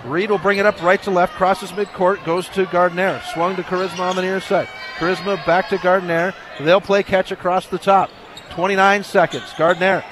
[0.04, 3.20] Reed will bring it up right to left, crosses midcourt, goes to Gardner.
[3.32, 4.68] Swung to Charisma on the near side.
[4.98, 6.34] Charisma back to Gardner.
[6.60, 8.10] They'll play catch across the top.
[8.56, 9.52] 29 seconds.
[9.58, 10.02] Gardner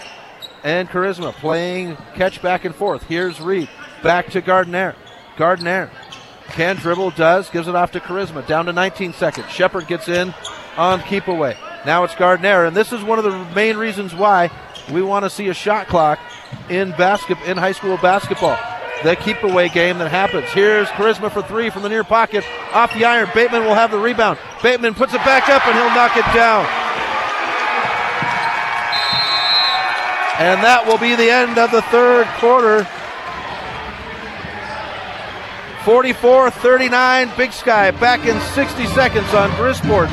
[0.62, 3.02] and Charisma playing catch back and forth.
[3.04, 3.70] Here's Reed.
[4.02, 4.94] Back to Gardner.
[5.38, 5.90] Gardner
[6.48, 8.46] can dribble, does, gives it off to Charisma.
[8.46, 9.48] Down to 19 seconds.
[9.48, 10.34] Shepard gets in
[10.76, 11.56] on keep away.
[11.86, 14.50] Now it's Gardner, and this is one of the main reasons why
[14.92, 16.18] we want to see a shot clock
[16.68, 18.58] in basket in high school basketball
[19.02, 20.50] the keep away game that happens.
[20.52, 22.44] Here's Charisma for three from the near pocket.
[22.72, 23.28] Off the iron.
[23.34, 24.38] Bateman will have the rebound.
[24.62, 26.64] Bateman puts it back up and he'll knock it down.
[30.36, 32.84] And that will be the end of the third quarter.
[35.84, 40.12] 44 39, Big Sky back in 60 seconds on Grizz Sports.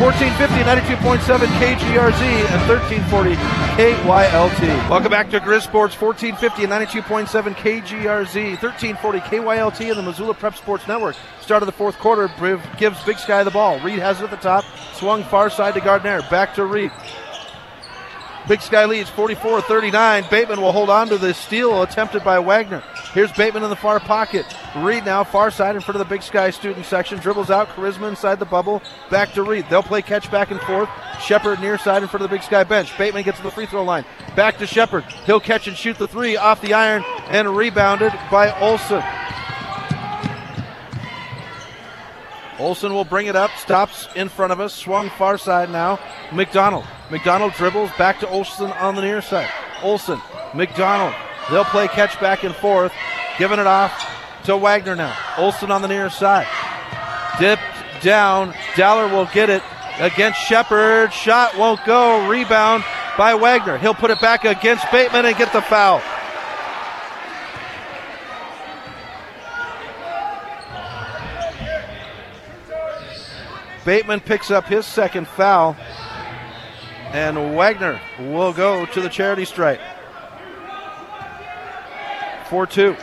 [0.00, 0.62] 1450,
[0.96, 3.34] 92.7 KGRZ, and 1340
[3.76, 4.90] KYLT.
[4.90, 10.56] Welcome back to Grizz Sports, 1450 and 92.7 KGRZ, 1340 KYLT, and the Missoula Prep
[10.56, 11.16] Sports Network.
[11.40, 12.28] Start of the fourth quarter
[12.76, 13.80] gives Big Sky the ball.
[13.80, 16.90] Reed has it at the top, swung far side to Gardner, back to Reed.
[18.48, 20.24] Big Sky leads 44 39.
[20.30, 22.80] Bateman will hold on to the steal attempted by Wagner.
[23.12, 24.46] Here's Bateman in the far pocket.
[24.76, 27.18] Reed now far side in front of the Big Sky student section.
[27.18, 27.68] Dribbles out.
[27.70, 28.82] Charisma inside the bubble.
[29.10, 29.66] Back to Reed.
[29.68, 30.88] They'll play catch back and forth.
[31.20, 32.96] Shepard near side in front of the Big Sky bench.
[32.96, 34.04] Bateman gets to the free throw line.
[34.36, 35.02] Back to Shepard.
[35.24, 39.02] He'll catch and shoot the three off the iron and rebounded by Olson.
[42.58, 45.98] Olson will bring it up, stops in front of us, swung far side now.
[46.32, 46.84] McDonald.
[47.10, 49.48] McDonald dribbles back to Olson on the near side.
[49.82, 50.20] Olson,
[50.54, 51.14] McDonald.
[51.50, 52.92] They'll play catch back and forth,
[53.38, 53.92] giving it off
[54.44, 55.16] to Wagner now.
[55.38, 56.46] Olson on the near side.
[57.38, 57.62] Dipped
[58.02, 58.54] down.
[58.76, 59.62] Dowler will get it
[59.98, 61.12] against Shepard.
[61.12, 62.28] Shot won't go.
[62.28, 62.84] Rebound
[63.18, 63.78] by Wagner.
[63.78, 66.00] He'll put it back against Bateman and get the foul.
[73.86, 75.76] Bateman picks up his second foul,
[77.12, 79.80] and Wagner will go to the charity stripe.
[82.50, 82.96] 4 2.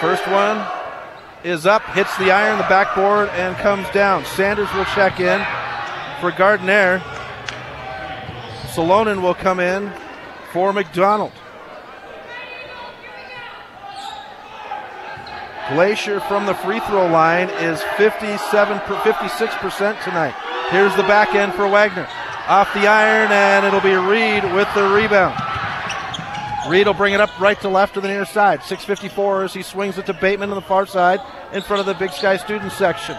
[0.00, 0.66] First one
[1.44, 4.24] is up, hits the iron, the backboard, and comes down.
[4.24, 5.40] Sanders will check in
[6.20, 6.98] for Gardner.
[8.74, 9.92] Salonen will come in
[10.52, 11.32] for McDonald.
[15.74, 20.34] Glacier from the free throw line is 57, 56% tonight.
[20.70, 22.06] Here's the back end for Wagner.
[22.46, 25.40] Off the iron, and it'll be Reed with the rebound.
[26.68, 28.60] Reed will bring it up right to left to the near side.
[28.60, 31.20] 6.54 as he swings it to Bateman on the far side
[31.54, 33.16] in front of the Big Sky student section.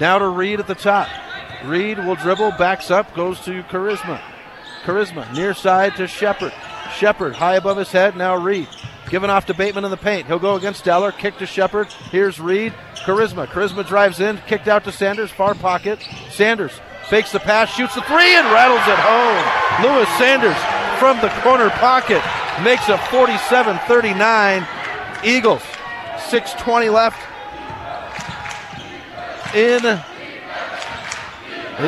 [0.00, 1.08] Now to Reed at the top.
[1.64, 4.20] Reed will dribble, backs up, goes to Charisma.
[4.84, 6.52] Charisma near side to Shepard.
[6.94, 8.16] Shepard high above his head.
[8.16, 8.68] Now Reed.
[9.08, 10.26] Given off to Bateman in the paint.
[10.26, 11.12] He'll go against Dowler.
[11.12, 11.86] Kick to Shepard.
[12.10, 12.74] Here's Reed.
[12.96, 13.46] Charisma.
[13.46, 14.38] Charisma drives in.
[14.48, 15.30] Kicked out to Sanders.
[15.30, 16.00] Far pocket.
[16.30, 16.72] Sanders
[17.08, 17.72] fakes the pass.
[17.72, 19.44] Shoots the three and rattles it home.
[19.84, 20.56] Lewis Sanders
[20.98, 22.22] from the corner pocket
[22.64, 24.66] makes a 47 39.
[25.24, 25.62] Eagles.
[26.28, 27.20] 6.20 left
[29.54, 29.82] in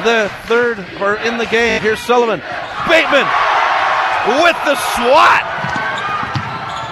[0.05, 1.81] the third or in the game.
[1.83, 2.41] Here's Sullivan.
[2.89, 3.27] Bateman
[4.43, 5.48] with the swat.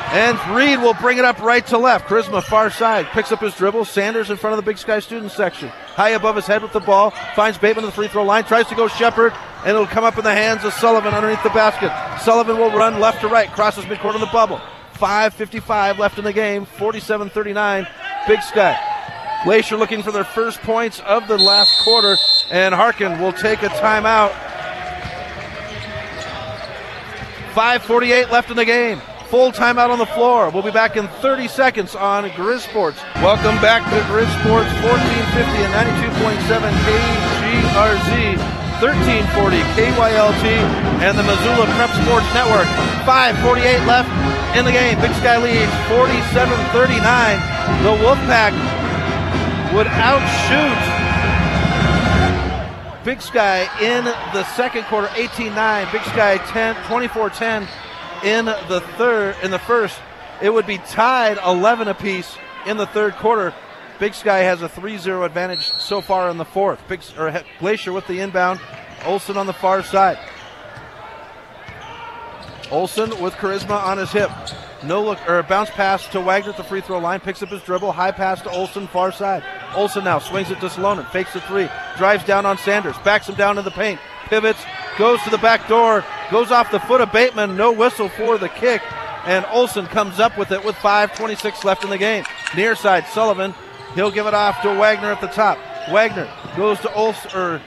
[0.08, 2.08] And Reed will bring it up right to left.
[2.08, 3.06] Charisma far side.
[3.06, 3.84] Picks up his dribble.
[3.84, 5.68] Sanders in front of the Big Sky student section.
[5.68, 7.10] High above his head with the ball.
[7.34, 8.44] Finds Bateman on the free throw line.
[8.44, 9.32] Tries to go Shepard.
[9.64, 11.90] And it'll come up in the hands of Sullivan underneath the basket.
[12.20, 13.50] Sullivan will run left to right.
[13.50, 14.60] Crosses midcourt of the bubble.
[14.94, 16.64] 5.55 left in the game.
[16.64, 17.86] 47 39.
[18.28, 18.78] Big Sky.
[19.44, 22.16] Glacier looking for their first points of the last quarter.
[22.50, 24.30] And Harkin will take a timeout.
[27.52, 29.00] 5.48 left in the game.
[29.28, 30.50] Full timeout on the floor.
[30.50, 33.02] We'll be back in 30 seconds on Grizz Sports.
[33.16, 38.38] Welcome back to Grizz Sports 1450 and 92.7 KGRZ,
[38.78, 40.46] 1340 KYLT,
[41.02, 42.70] and the Missoula Prep Sports Network.
[43.02, 44.06] 5:48 left
[44.54, 44.94] in the game.
[45.02, 47.42] Big Sky leads 47-39.
[47.82, 48.54] The Wolfpack
[49.74, 50.78] would outshoot
[53.02, 55.90] Big Sky in the second quarter 18-9.
[55.90, 57.66] Big Sky 10 24-10
[58.26, 59.96] in the third in the first
[60.42, 63.54] it would be tied 11 apiece in the third quarter.
[63.98, 66.86] Big sky has a 3-0 advantage so far in the fourth.
[66.88, 68.60] Big or glacier with the inbound.
[69.06, 70.18] Olson on the far side.
[72.70, 74.30] Olson with charisma on his hip.
[74.82, 77.62] No look or bounce pass to Wagner at the free throw line, picks up his
[77.62, 79.42] dribble, high pass to Olson, far side.
[79.74, 83.36] Olson now swings it to Salonen, fakes the three, drives down on Sanders, backs him
[83.36, 84.62] down in the paint, pivots,
[84.98, 88.48] goes to the back door, goes off the foot of Bateman, no whistle for the
[88.48, 88.82] kick,
[89.24, 92.24] and Olson comes up with it with 5.26 left in the game.
[92.54, 93.54] Near side, Sullivan,
[93.94, 95.58] he'll give it off to Wagner at the top.
[95.90, 97.62] Wagner goes to Olson, or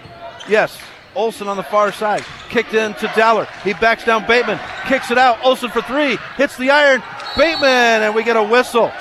[0.47, 0.77] yes,
[1.15, 2.23] Olson on the far side.
[2.49, 3.47] Kicked in to Dowler.
[3.63, 4.59] He backs down Bateman.
[4.87, 5.43] Kicks it out.
[5.43, 6.17] Olson for three.
[6.37, 7.03] Hits the iron.
[7.37, 8.91] Bateman, and we get a whistle.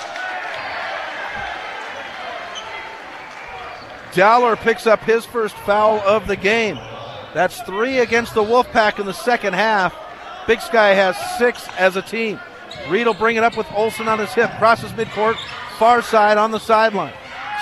[4.14, 6.78] Dowler picks up his first foul of the game.
[7.34, 9.94] That's three against the Wolfpack in the second half.
[10.46, 12.40] Big Sky has six as a team.
[12.88, 15.36] Reed will bring it up with Olson on his hip, crosses midcourt,
[15.78, 17.12] far side on the sideline.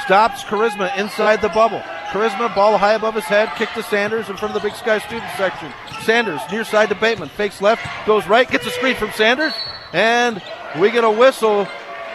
[0.05, 1.81] Stops Charisma inside the bubble.
[2.11, 4.99] Charisma, ball high above his head, kick to Sanders in front of the Big Sky
[4.99, 5.73] student section.
[6.03, 9.53] Sanders near side to Bateman, fakes left, goes right, gets a screen from Sanders,
[9.93, 10.41] and
[10.79, 11.67] we get a whistle.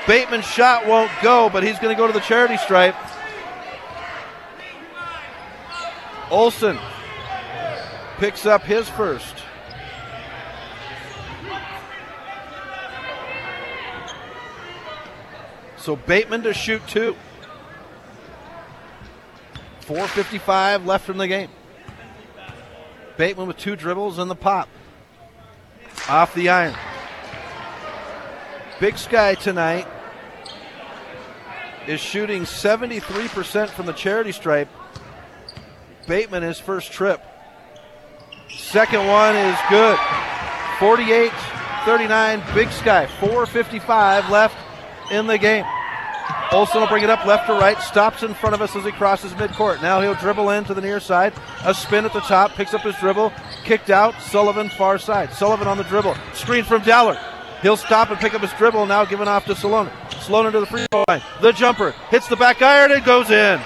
[0.08, 2.96] Bateman's shot won't go, but he's going to go to the charity stripe.
[6.30, 6.80] Olson
[8.22, 9.36] picks up his first.
[15.78, 17.16] So Bateman to shoot two.
[19.82, 21.50] 4.55 left in the game.
[23.18, 24.70] Bateman with two dribbles and the pop.
[26.08, 26.76] Off the iron.
[28.80, 29.88] Big Sky tonight
[31.88, 34.70] is shooting 73% from the charity stripe.
[36.06, 37.26] Bateman his first trip.
[38.58, 39.98] Second one is good.
[40.80, 41.32] 48
[41.86, 43.08] 39, Big Sky.
[43.20, 44.56] 4.55 left
[45.12, 45.66] in the game.
[46.52, 48.92] Olson will bring it up left to right, stops in front of us as he
[48.92, 49.82] crosses midcourt.
[49.82, 51.34] Now he'll dribble in to the near side,
[51.64, 53.32] a spin at the top, picks up his dribble,
[53.64, 55.34] kicked out, Sullivan far side.
[55.34, 57.18] Sullivan on the dribble, screen from Dowler.
[57.62, 59.92] He'll stop and pick up his dribble, now given off to Salonen.
[60.10, 61.22] Salonen to the free throw line.
[61.42, 63.62] The jumper hits the back iron and goes in.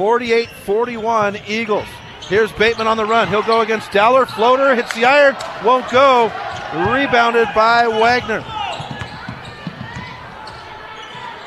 [0.00, 1.86] 48 41 Eagles.
[2.22, 3.28] Here's Bateman on the run.
[3.28, 4.24] He'll go against Dowler.
[4.24, 6.32] Floater hits the iron, won't go.
[6.90, 8.42] Rebounded by Wagner.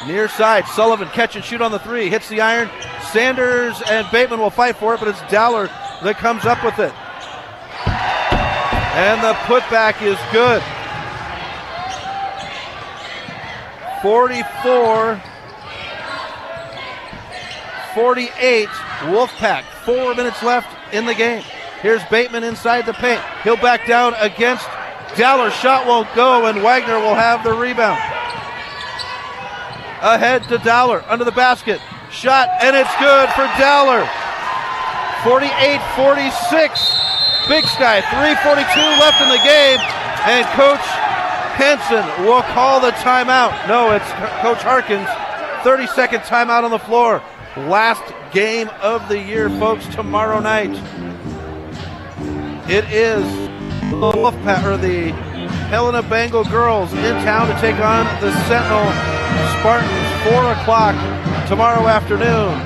[0.06, 2.12] Near side, Sullivan catch and shoot on the three.
[2.12, 2.70] Hits the iron.
[3.12, 5.66] Sanders and Bateman will fight for it, but it's Dowler
[6.04, 6.94] that comes up with it.
[8.94, 10.62] And the putback is good.
[14.04, 15.33] 44
[17.94, 18.68] 48
[19.10, 19.64] Wolfpack.
[19.86, 21.44] Four minutes left in the game.
[21.82, 23.22] Here's Bateman inside the paint.
[23.44, 24.68] He'll back down against
[25.18, 25.52] Dowler.
[25.52, 28.00] Shot won't go, and Wagner will have the rebound.
[30.02, 31.82] Ahead to Dowler under the basket.
[32.12, 34.08] Shot, and it's good for Dowler.
[35.24, 37.04] 48 46.
[37.48, 39.80] Big Sky, 342 left in the game,
[40.32, 40.80] and Coach
[41.60, 43.68] Henson will call the timeout.
[43.68, 44.10] No, it's
[44.42, 45.08] Coach Harkins.
[45.64, 47.22] 30 second timeout on the floor.
[47.56, 48.02] Last
[48.34, 50.72] game of the year, folks, tomorrow night.
[52.68, 53.24] It is
[53.92, 55.12] the Wolfpack or the
[55.70, 58.90] Helena Bengal girls in town to take on the Sentinel
[59.60, 60.24] Spartans.
[60.24, 60.96] Four o'clock
[61.48, 62.58] tomorrow afternoon.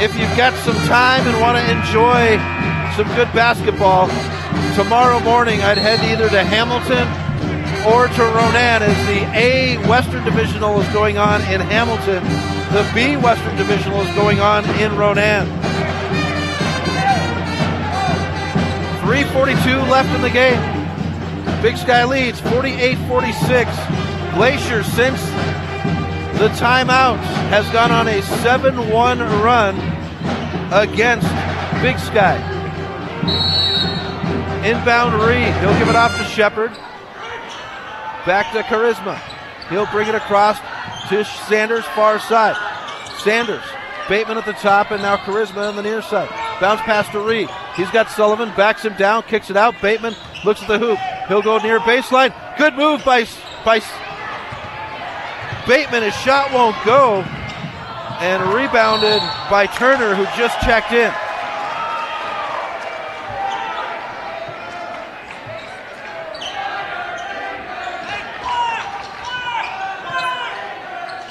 [0.00, 2.36] If you've got some time and want to enjoy
[2.96, 4.08] some good basketball,
[4.74, 7.06] tomorrow morning I'd head either to Hamilton
[7.86, 12.24] or to Ronan as the A Western Divisional is going on in Hamilton.
[12.72, 15.46] The B Western Divisional is going on in Ronan.
[19.04, 20.60] 342 left in the game.
[21.60, 24.34] Big Sky leads 48-46.
[24.34, 25.20] Glacier since
[26.38, 27.18] the timeout
[27.50, 29.76] has gone on a 7-1 run
[30.72, 31.28] against
[31.82, 32.38] Big Sky.
[34.64, 35.54] Inbound Reed.
[35.60, 36.72] He'll give it off to Shepard.
[38.26, 39.20] Back to Charisma.
[39.68, 40.58] He'll bring it across
[41.08, 42.56] to Sanders, far side.
[43.18, 43.62] Sanders,
[44.08, 46.28] Bateman at the top, and now Charisma on the near side.
[46.60, 47.48] Bounce pass to Reed.
[47.76, 49.74] He's got Sullivan, backs him down, kicks it out.
[49.82, 50.14] Bateman
[50.44, 50.98] looks at the hoop.
[51.28, 52.32] He'll go near baseline.
[52.56, 53.26] Good move by,
[53.64, 53.80] by
[55.66, 56.02] Bateman.
[56.02, 57.22] His shot won't go.
[58.20, 59.20] And rebounded
[59.50, 61.12] by Turner, who just checked in.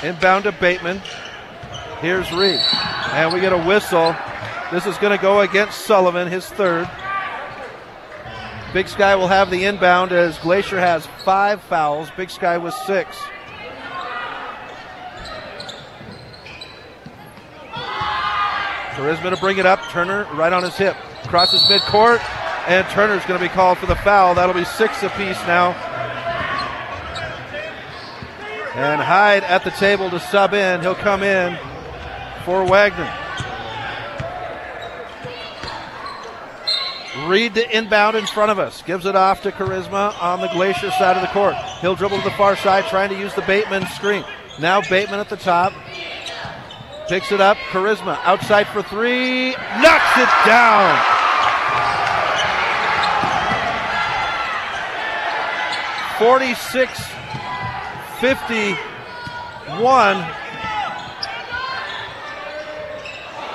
[0.04, 1.02] Inbound to Bateman.
[2.02, 2.60] Here's Reed.
[3.12, 4.14] And we get a whistle.
[4.70, 6.90] This is going to go against Sullivan, his third.
[8.74, 12.10] Big Sky will have the inbound as Glacier has five fouls.
[12.18, 13.18] Big Sky with six.
[18.92, 19.80] Charisma to bring it up.
[19.90, 20.98] Turner right on his hip.
[21.28, 22.20] Crosses midcourt.
[22.68, 24.36] And Turner's going to be called for the foul.
[24.36, 25.93] That'll be six apiece now.
[28.76, 30.82] And Hyde at the table to sub in.
[30.82, 31.58] He'll come in
[32.44, 33.12] for Wagner.
[37.28, 38.82] Reed the inbound in front of us.
[38.82, 41.56] Gives it off to Charisma on the Glacier side of the court.
[41.82, 44.26] He'll dribble to the far side, trying to use the Bateman screen.
[44.60, 45.72] Now Bateman at the top.
[47.08, 47.58] Picks it up.
[47.70, 49.52] Charisma outside for three.
[49.52, 51.00] Knocks it down.
[56.18, 57.04] Forty-six
[58.24, 58.78] 51.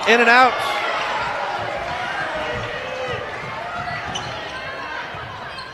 [0.09, 0.53] In and out.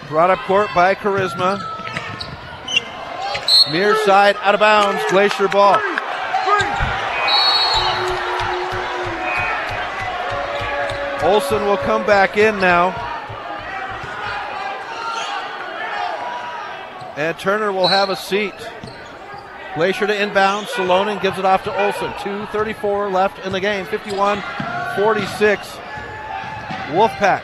[0.06, 1.58] Brought up court by Charisma.
[3.72, 5.80] Near side, out of bounds, Glacier ball.
[11.24, 13.03] Olson will come back in now.
[17.16, 18.54] And Turner will have a seat.
[19.74, 20.66] Glacier to inbound.
[20.68, 22.10] Salonen gives it off to Olson.
[22.12, 23.84] 2.34 left in the game.
[23.86, 24.42] 51
[24.96, 25.68] 46.
[26.90, 27.42] Wolfpack.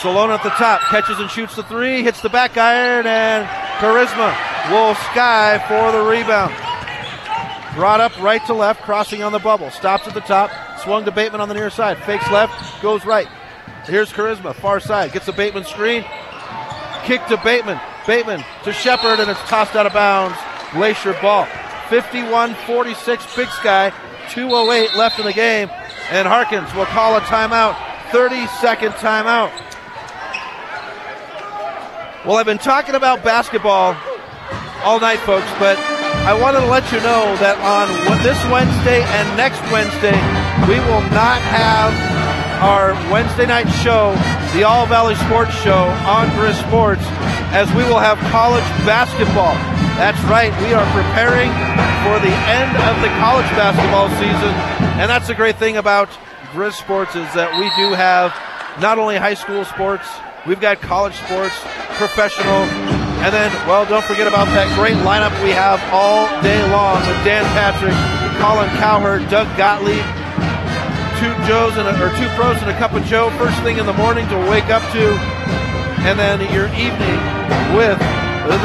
[0.00, 0.80] Salonen at the top.
[0.82, 2.02] Catches and shoots the three.
[2.02, 3.06] Hits the back iron.
[3.06, 3.46] And
[3.78, 4.32] Charisma
[4.70, 6.54] will sky for the rebound.
[7.76, 8.82] Brought up right to left.
[8.82, 9.70] Crossing on the bubble.
[9.70, 10.50] Stops at the top.
[10.80, 11.98] Swung to Bateman on the near side.
[11.98, 12.82] Fakes left.
[12.82, 13.28] Goes right.
[13.86, 14.54] Here's Charisma.
[14.54, 15.12] Far side.
[15.12, 16.04] Gets the Bateman screen.
[17.04, 17.80] Kick to Bateman.
[18.06, 20.36] Bateman to Shepard, and it's tossed out of bounds.
[20.72, 21.46] Glacier ball.
[21.88, 23.92] 51 46, Big Sky.
[24.28, 25.68] 2.08 left in the game.
[26.10, 27.76] And Harkins will call a timeout.
[28.12, 29.50] 30 second timeout.
[32.24, 33.96] Well, I've been talking about basketball
[34.84, 35.76] all night, folks, but
[36.22, 37.88] I wanted to let you know that on
[38.22, 40.14] this Wednesday and next Wednesday,
[40.70, 42.11] we will not have
[42.62, 44.14] our Wednesday night show,
[44.54, 47.02] the All Valley Sports Show on Grizz Sports,
[47.50, 49.58] as we will have college basketball.
[49.98, 51.50] That's right, we are preparing
[52.06, 54.54] for the end of the college basketball season,
[55.02, 56.08] and that's the great thing about
[56.54, 58.30] Grizz Sports is that we do have
[58.80, 60.06] not only high school sports,
[60.46, 61.58] we've got college sports,
[61.98, 62.62] professional,
[63.26, 67.18] and then, well, don't forget about that great lineup we have all day long with
[67.26, 67.94] Dan Patrick,
[68.38, 70.21] Colin Cowherd, Doug Gottlieb,
[71.22, 73.86] two Joes and a, or two pros and a cup of Joe first thing in
[73.86, 75.14] the morning to wake up to,
[76.02, 77.20] and then your evening
[77.78, 77.96] with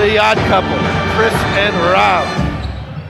[0.02, 0.76] the odd couple,
[1.14, 2.26] Chris and Rob.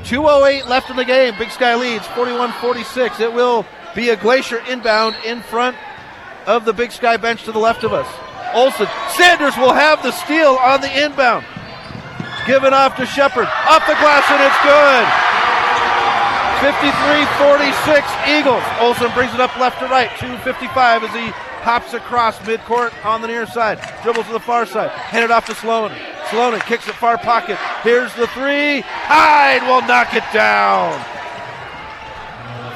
[0.06, 1.34] 208 left in the game.
[1.40, 3.22] Big Sky leads 41-46.
[3.22, 5.78] It will be a Glacier inbound in front
[6.46, 8.08] of the Big Sky bench to the left of us.
[8.54, 8.88] Olson.
[9.16, 11.46] Sanders will have the steal on the inbound.
[12.46, 13.48] Given off to Shepard.
[13.48, 15.27] Off the glass, and it's good.
[16.58, 18.64] 53-46 Eagles.
[18.80, 20.10] Olson brings it up left to right.
[20.18, 21.30] 255 as he
[21.62, 23.80] hops across midcourt on the near side.
[24.02, 24.90] Dribbles to the far side.
[24.90, 25.92] Hand it off to Sloan.
[26.32, 27.58] Sloan kicks it far pocket.
[27.84, 28.82] Here's the three.
[28.82, 31.00] Hyde will knock it down.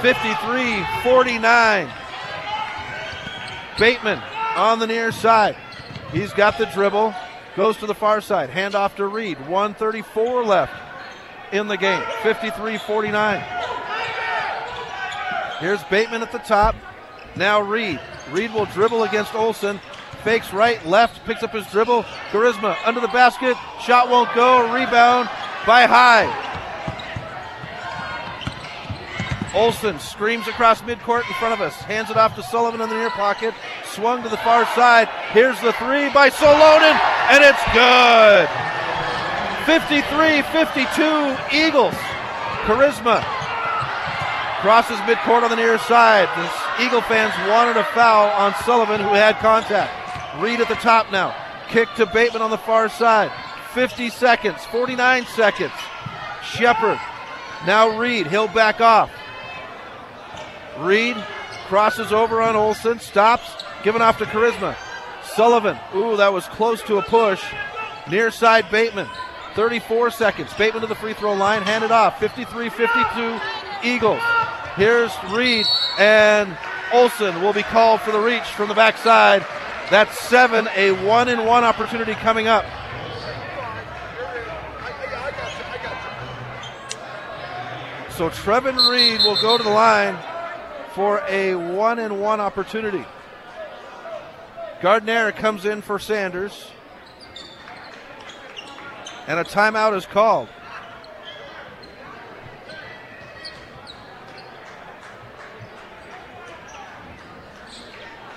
[0.01, 1.91] 53-49.
[3.79, 4.21] Bateman
[4.55, 5.55] on the near side.
[6.11, 7.15] He's got the dribble,
[7.55, 9.39] goes to the far side, hand off to Reed.
[9.47, 10.90] 134 left
[11.51, 13.43] in the game, 53 49.
[15.59, 16.75] Here's Bateman at the top.
[17.35, 17.99] Now Reed.
[18.31, 19.79] Reed will dribble against Olson.
[20.23, 22.03] Fakes right, left, picks up his dribble.
[22.31, 23.57] Charisma under the basket.
[23.81, 24.73] Shot won't go.
[24.73, 25.29] Rebound
[25.65, 26.51] by Hyde.
[29.53, 32.95] Olson screams across midcourt in front of us, hands it off to Sullivan in the
[32.95, 35.09] near pocket, swung to the far side.
[35.31, 36.97] Here's the three by Salonen,
[37.29, 38.47] and it's good.
[39.65, 41.93] 53 52 Eagles.
[42.65, 43.23] Charisma
[44.61, 46.29] crosses midcourt on the near side.
[46.35, 49.91] The Eagle fans wanted a foul on Sullivan, who had contact.
[50.41, 51.35] Reed at the top now.
[51.69, 53.31] Kick to Bateman on the far side.
[53.73, 55.73] 50 seconds, 49 seconds.
[56.43, 56.99] Shepard.
[57.65, 58.27] Now Reed.
[58.27, 59.11] He'll back off.
[60.79, 61.15] Reed
[61.67, 64.75] crosses over on Olson, stops, giving off to Charisma.
[65.23, 67.43] Sullivan, ooh, that was close to a push.
[68.09, 69.07] Near side Bateman,
[69.55, 70.53] 34 seconds.
[70.53, 72.19] Bateman to the free throw line, handed off.
[72.19, 73.39] 53 52
[73.83, 74.21] Eagles.
[74.75, 75.65] Here's Reed,
[75.99, 76.57] and
[76.93, 79.45] Olson will be called for the reach from the backside.
[79.89, 82.63] That's seven, a one and one opportunity coming up.
[88.11, 90.17] So Trevin Reed will go to the line
[90.93, 93.03] for a one and one opportunity.
[94.81, 96.71] Gardner comes in for Sanders.
[99.31, 100.49] And a timeout is called.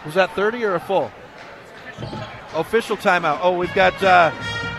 [0.05, 1.11] Was that 30 or a full?
[2.55, 3.41] Official timeout.
[3.43, 4.31] Oh, we've got uh,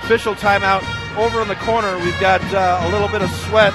[0.03, 0.87] official timeout
[1.17, 1.93] over in the corner.
[1.97, 3.73] We've got uh, a little bit of sweat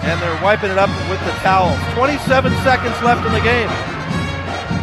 [0.00, 1.76] and they're wiping it up with the towel.
[1.94, 3.68] 27 seconds left in the game.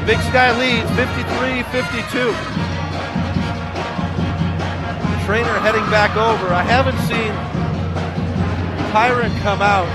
[0.06, 2.73] Big Sky leads 53 52.
[5.26, 6.54] Trainer heading back over.
[6.54, 7.32] I haven't seen
[8.92, 9.88] Tyrant come out.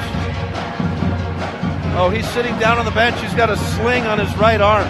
[1.98, 3.20] Oh, he's sitting down on the bench.
[3.20, 4.88] He's got a sling on his right arm.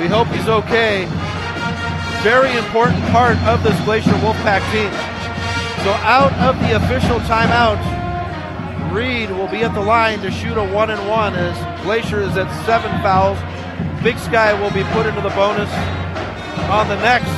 [0.00, 1.06] We hope he's okay.
[2.22, 4.92] Very important part of this Glacier Wolfpack team.
[5.82, 7.82] So out of the official timeout,
[8.94, 12.36] Reed will be at the line to shoot a one and one as Glacier is
[12.36, 13.38] at seven fouls.
[14.04, 15.70] Big Sky will be put into the bonus
[16.70, 17.30] on the next.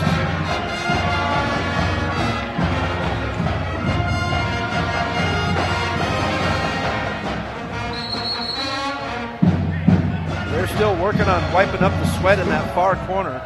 [10.52, 13.40] They're still working on wiping up the sweat in that far corner.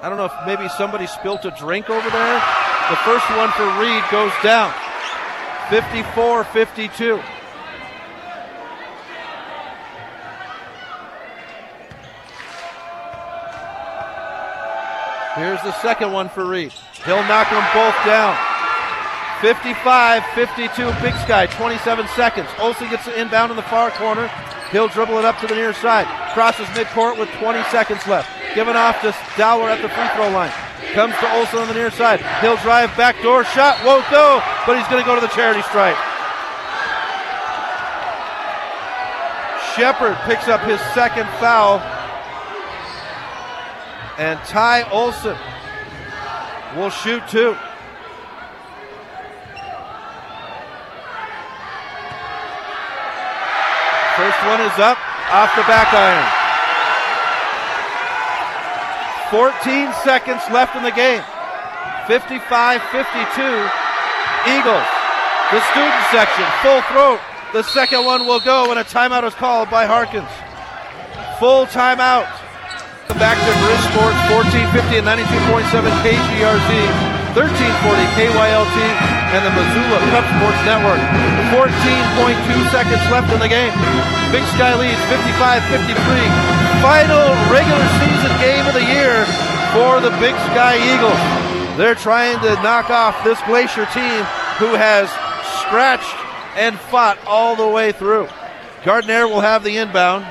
[0.00, 2.42] I don't know if maybe somebody spilt a drink over there.
[2.90, 4.72] The first one for Reed goes down.
[5.70, 7.20] 54 52.
[15.38, 16.72] Here's the second one for Reed.
[17.04, 18.36] He'll knock them both down.
[19.40, 22.48] 55 52 Big Sky, 27 seconds.
[22.58, 24.28] Olson gets the inbound in the far corner.
[24.72, 26.06] He'll dribble it up to the near side.
[26.34, 28.28] Crosses midcourt with 20 seconds left.
[28.54, 30.50] Given off to Dowler at the free throw line.
[30.92, 32.20] Comes to Olson on the near side.
[32.40, 33.78] He'll drive backdoor shot.
[33.84, 35.96] Won't go, but he's going to go to the charity stripe.
[39.76, 41.78] Shepard picks up his second foul.
[44.18, 45.38] And Ty Olson
[46.74, 47.54] will shoot two.
[54.18, 54.98] First one is up
[55.30, 56.26] off the back iron.
[59.30, 61.22] 14 seconds left in the game.
[62.08, 62.98] 55 52.
[64.50, 64.88] Eagles.
[65.52, 67.20] The student section, full throat.
[67.52, 70.28] The second one will go, and a timeout is called by Harkins.
[71.38, 72.47] Full timeout.
[73.16, 76.70] Back to Grizz Sports, 1450 and 92.7 KGRZ,
[77.32, 78.78] 1340 KYLT,
[79.32, 81.00] and the Missoula Prep Sports Network.
[81.50, 83.72] 14.2 seconds left in the game.
[84.28, 85.98] Big Sky leads 55-53.
[86.84, 89.24] Final regular season game of the year
[89.72, 91.18] for the Big Sky Eagles.
[91.80, 94.22] They're trying to knock off this Glacier team
[94.60, 95.08] who has
[95.64, 96.16] scratched
[96.56, 98.28] and fought all the way through.
[98.84, 100.26] Gardner will have the inbound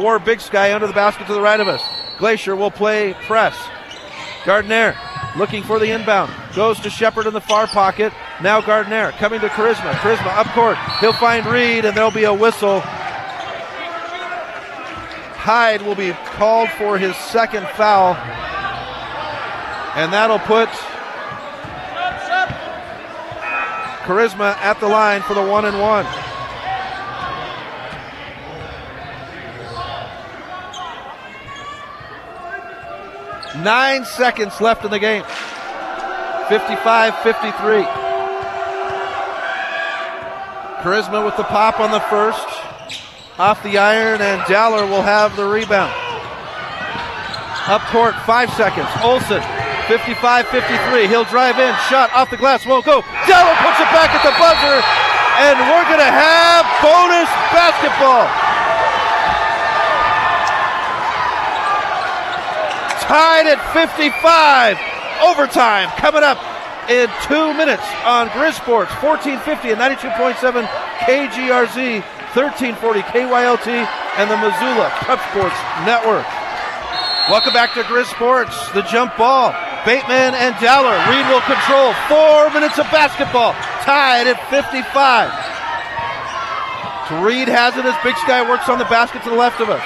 [0.00, 1.82] for Big Sky under the basket to the right of us.
[2.16, 3.54] Glacier will play press.
[4.46, 4.96] Gardner
[5.36, 6.32] looking for the inbound.
[6.56, 8.10] Goes to Shepard in the far pocket.
[8.40, 9.92] Now Gardner coming to Charisma.
[9.92, 10.78] Charisma up court.
[11.00, 12.80] He'll find Reed and there'll be a whistle.
[15.36, 18.14] Hyde will be called for his second foul.
[19.96, 20.70] And that'll put
[24.06, 26.06] Charisma at the line for the one and one.
[33.58, 35.24] Nine seconds left in the game.
[36.48, 37.82] 55 53.
[40.80, 42.46] Charisma with the pop on the first.
[43.38, 45.92] Off the iron, and Dowler will have the rebound.
[47.66, 48.88] Up court, five seconds.
[49.02, 49.42] Olson,
[49.88, 51.08] 55 53.
[51.08, 51.74] He'll drive in.
[51.90, 52.64] Shot off the glass.
[52.64, 53.02] Won't go.
[53.26, 54.78] Dowler puts it back at the buzzer,
[55.42, 58.39] and we're going to have bonus basketball.
[63.10, 64.78] Tied at 55.
[65.26, 66.38] Overtime coming up
[66.86, 70.38] in two minutes on Grizz Sports, 1450 and 92.7
[71.02, 72.06] KGRZ,
[72.38, 73.66] 1340 KYLT,
[74.14, 76.22] and the Missoula Prep Sports Network.
[77.26, 78.54] Welcome back to Grizz Sports.
[78.78, 79.50] The jump ball.
[79.82, 80.94] Bateman and Dowler.
[81.10, 81.90] Reed will control.
[82.06, 83.58] Four minutes of basketball.
[83.82, 84.86] Tied at 55.
[87.26, 89.82] Reed has it as Big Sky works on the basket to the left of us.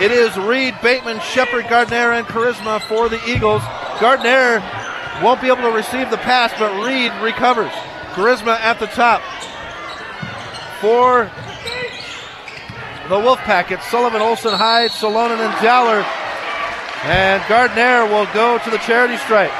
[0.00, 3.62] It is Reed, Bateman, Shepard, Gardner, and Charisma for the Eagles.
[4.00, 4.60] Gardner
[5.22, 7.72] won't be able to receive the pass, but Reed recovers.
[8.14, 9.22] Charisma at the top
[10.80, 11.30] for
[13.08, 13.70] the Wolfpack.
[13.70, 16.04] It's Sullivan, Olson, Hyde, Salonen, and Dowler.
[17.04, 19.50] And Gardner will go to the charity stripe.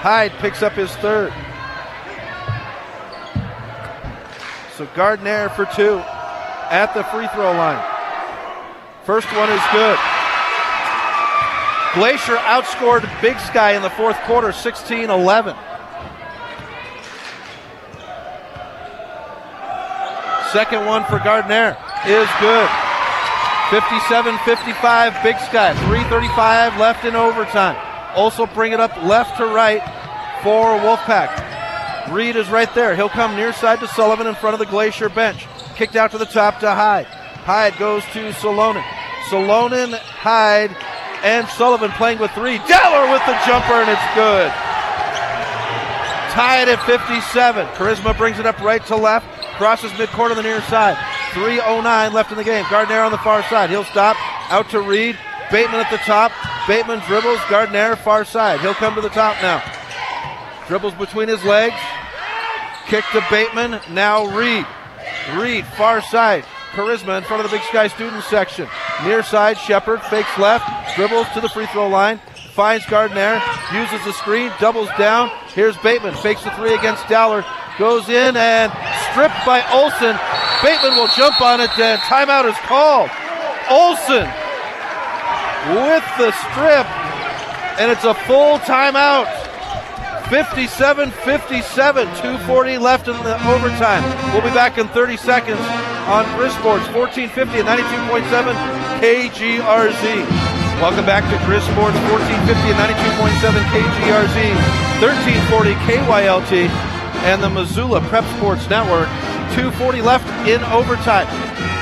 [0.00, 1.32] Hyde picks up his third.
[4.78, 5.98] So Gardner for two
[6.70, 7.82] at the free throw line.
[9.02, 9.98] First one is good.
[11.94, 15.56] Glacier outscored Big Sky in the fourth quarter 16 11.
[20.52, 21.76] Second one for Gardner
[22.06, 22.70] is good.
[23.70, 25.74] 57 55 Big Sky.
[25.74, 27.74] 3.35 left in overtime.
[28.14, 29.82] Also bring it up left to right
[30.44, 31.37] for Wolfpack.
[32.10, 32.96] Reed is right there.
[32.96, 35.46] He'll come near side to Sullivan in front of the Glacier bench.
[35.76, 37.06] Kicked out to the top to Hyde.
[37.06, 38.82] Hyde goes to Salonen.
[39.28, 40.76] Salonen, Hyde,
[41.22, 42.58] and Sullivan playing with three.
[42.58, 44.50] Dowler with the jumper, and it's good.
[46.32, 47.66] Tied at 57.
[47.68, 49.26] Charisma brings it up right to left.
[49.56, 50.96] Crosses midcourt on the near side.
[51.32, 52.64] 3.09 left in the game.
[52.70, 53.70] Gardner on the far side.
[53.70, 54.16] He'll stop.
[54.50, 55.18] Out to Reed.
[55.50, 56.32] Bateman at the top.
[56.66, 57.40] Bateman dribbles.
[57.50, 58.60] Gardner far side.
[58.60, 59.77] He'll come to the top now.
[60.68, 61.76] Dribbles between his legs.
[62.86, 63.80] Kick to Bateman.
[63.90, 64.66] Now Reed.
[65.34, 66.44] Reed, far side.
[66.72, 68.68] Charisma in front of the Big Sky student section.
[69.02, 70.94] Near side, Shepard fakes left.
[70.94, 72.20] Dribbles to the free throw line.
[72.52, 73.40] Finds Gardner.
[73.72, 74.52] Uses the screen.
[74.60, 75.30] Doubles down.
[75.54, 76.14] Here's Bateman.
[76.16, 77.44] Fakes the three against Dowler.
[77.78, 78.70] Goes in and
[79.10, 80.18] stripped by Olson.
[80.62, 83.08] Bateman will jump on it and timeout is called.
[83.70, 84.28] Olson
[85.72, 86.86] with the strip.
[87.80, 89.47] And it's a full timeout.
[90.28, 94.04] 57 57, 240 left in the overtime.
[94.32, 95.60] We'll be back in 30 seconds
[96.04, 98.52] on Grizz Sports 1450 and 92.7
[99.00, 100.04] KGRZ.
[100.84, 104.36] Welcome back to Grizz Sports 1450 and 92.7 KGRZ,
[105.00, 106.68] 1340 KYLT,
[107.24, 109.08] and the Missoula Prep Sports Network.
[109.56, 111.26] 240 left in overtime.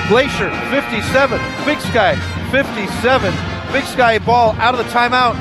[0.06, 1.34] Glacier 57,
[1.66, 2.14] Big Sky
[2.54, 3.34] 57.
[3.72, 5.34] Big Sky ball out of the timeout.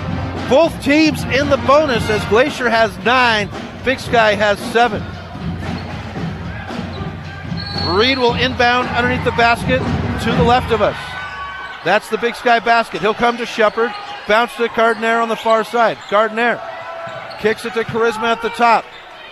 [0.49, 3.49] Both teams in the bonus as Glacier has nine,
[3.83, 5.01] Big Sky has seven.
[7.97, 9.79] Reed will inbound underneath the basket.
[10.23, 10.97] to the left of us.
[11.83, 13.01] That's the Big Sky basket.
[13.01, 13.93] He'll come to Shepard.
[14.27, 15.97] Bounce to Gardner on the far side.
[16.09, 16.59] Gardner
[17.39, 18.85] kicks it to Charisma at the top.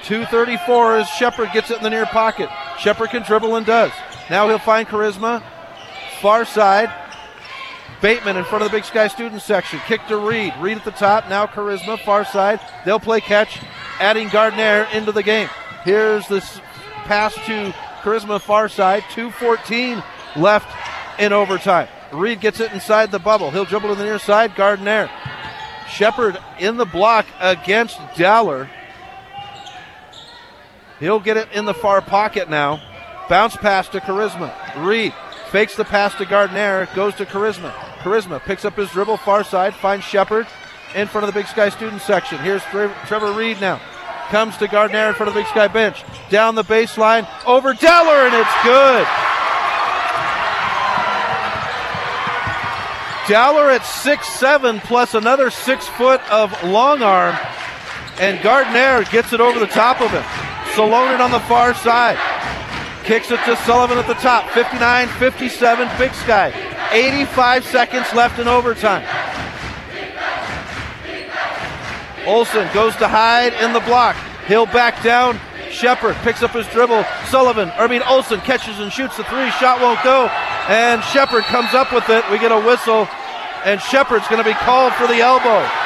[0.03, 2.49] 234 as Shepard gets it in the near pocket.
[2.79, 3.91] Shepard can dribble and does.
[4.29, 5.41] Now he'll find Charisma.
[6.21, 6.91] Far side.
[8.03, 9.79] Bateman in front of the Big Sky student section.
[9.87, 10.53] Kick to Reed.
[10.59, 11.29] Reed at the top.
[11.29, 11.97] Now Charisma.
[11.97, 12.59] Far side.
[12.83, 13.61] They'll play catch,
[13.97, 15.47] adding Gardner into the game.
[15.85, 16.59] Here's this
[17.05, 19.05] pass to Charisma far side.
[19.11, 20.03] 214
[20.35, 20.67] left
[21.17, 21.87] in overtime.
[22.11, 23.51] Reed gets it inside the bubble.
[23.51, 24.53] He'll dribble to the near side.
[24.53, 25.09] Gardner.
[25.87, 28.69] Shepard in the block against Dowler.
[30.99, 32.81] He'll get it in the far pocket now.
[33.29, 34.53] Bounce pass to Charisma.
[34.85, 35.13] Reed
[35.51, 36.89] fakes the pass to Gardner.
[36.95, 37.73] Goes to Charisma.
[38.03, 39.73] Charisma picks up his dribble far side.
[39.73, 40.45] Finds Shepard
[40.93, 42.37] in front of the Big Sky student section.
[42.39, 43.81] Here's Trevor Reed now.
[44.27, 46.03] Comes to Gardner in front of the Big Sky bench.
[46.29, 47.27] Down the baseline.
[47.45, 49.07] Over Dowler, and it's good.
[53.29, 57.37] Dowler at six seven plus another six foot of long arm,
[58.19, 60.23] and Gardner gets it over the top of him.
[60.75, 62.17] Salonen on the far side.
[63.05, 64.49] Kicks it to Sullivan at the top.
[64.51, 66.51] 59 57, Big Sky.
[66.93, 69.03] 85 seconds left in overtime.
[72.25, 74.15] Olson goes to Hyde in the block.
[74.47, 75.39] He'll back down.
[75.71, 77.03] Shepard picks up his dribble.
[77.29, 79.49] Sullivan, I mean Olson catches and shoots the three.
[79.51, 80.27] Shot won't go.
[80.69, 82.23] And Shepard comes up with it.
[82.31, 83.07] We get a whistle.
[83.65, 85.82] And Shepard's going to be called for the elbow.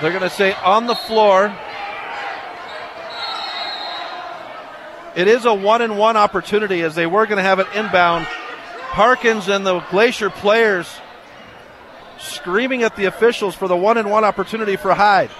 [0.00, 1.54] They're going to say on the floor.
[5.14, 8.24] It is a one and one opportunity as they were going to have it inbound.
[8.24, 10.88] Harkins and the Glacier players
[12.18, 15.30] screaming at the officials for the one and one opportunity for Hyde.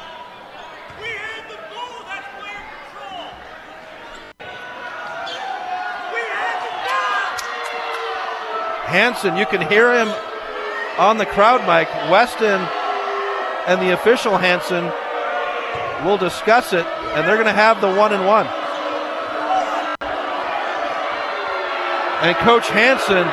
[8.87, 10.09] Hanson, you can hear him
[10.99, 11.89] on the crowd mic.
[12.11, 12.61] Weston
[13.67, 14.85] and the official Hanson
[16.07, 18.47] will discuss it, and they're going to have the one and one.
[22.23, 23.27] And Coach Hanson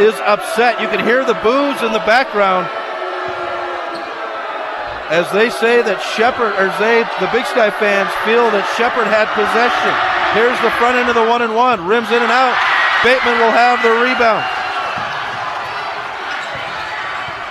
[0.00, 0.80] is upset.
[0.80, 2.68] You can hear the boos in the background
[5.10, 9.26] as they say that Shepard, or they, the Big Sky fans, feel that Shepard had
[9.34, 9.94] possession.
[10.38, 12.54] Here's the front end of the one and one, rims in and out.
[13.02, 14.46] Bateman will have the rebound.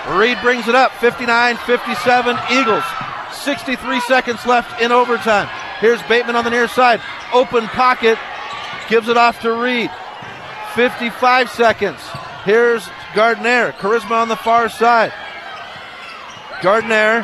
[0.10, 2.84] Reed brings it up 59 57 Eagles.
[3.32, 5.48] 63 seconds left in overtime.
[5.80, 7.00] Here's Bateman on the near side.
[7.32, 8.18] Open pocket.
[8.88, 9.92] Gives it off to Reed.
[10.74, 12.00] 55 seconds.
[12.44, 13.74] Here's Gardner.
[13.74, 15.14] Charisma on the far side.
[16.64, 17.22] Gardner.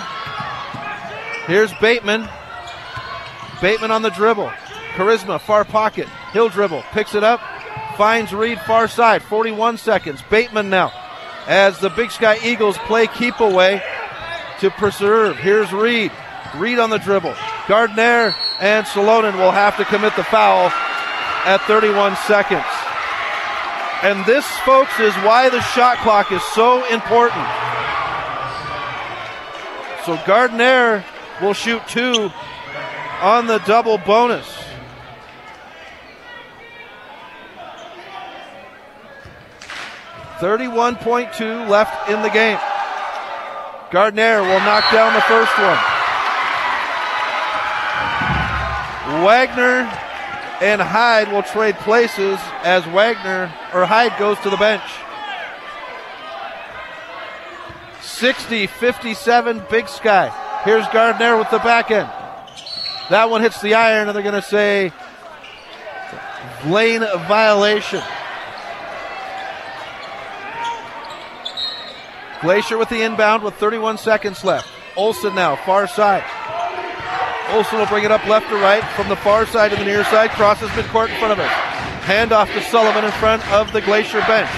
[1.47, 2.29] Here's Bateman.
[3.61, 4.51] Bateman on the dribble.
[4.93, 6.07] Charisma, far pocket.
[6.33, 6.83] He'll dribble.
[6.91, 7.41] Picks it up.
[7.97, 9.23] Finds Reed far side.
[9.23, 10.21] 41 seconds.
[10.29, 10.93] Bateman now
[11.47, 13.81] as the Big Sky Eagles play keep away
[14.59, 15.38] to preserve.
[15.38, 16.11] Here's Reed.
[16.55, 17.35] Reed on the dribble.
[17.67, 20.72] Gardner and Salonen will have to commit the foul
[21.45, 22.63] at 31 seconds.
[24.03, 27.45] And this, folks, is why the shot clock is so important.
[30.05, 31.03] So Gardner
[31.41, 32.31] will shoot two
[33.22, 34.55] on the double bonus.
[40.39, 42.57] 31.2 left in the game.
[43.91, 45.77] Gardner will knock down the first one.
[49.23, 49.89] Wagner
[50.61, 54.83] and Hyde will trade places as Wagner or Hyde goes to the bench.
[58.01, 60.61] 60 57 Big Sky.
[60.63, 62.09] Here's Gardner with the back end.
[63.09, 64.91] That one hits the iron, and they're going to say
[66.65, 68.01] lane violation.
[72.41, 74.67] Glacier with the inbound with 31 seconds left.
[74.95, 76.23] Olson now, far side.
[77.49, 80.03] Olson will bring it up left to right from the far side to the near
[80.05, 80.29] side.
[80.31, 81.51] Crosses midcourt in front of us.
[82.03, 84.49] Hand off to Sullivan in front of the Glacier bench.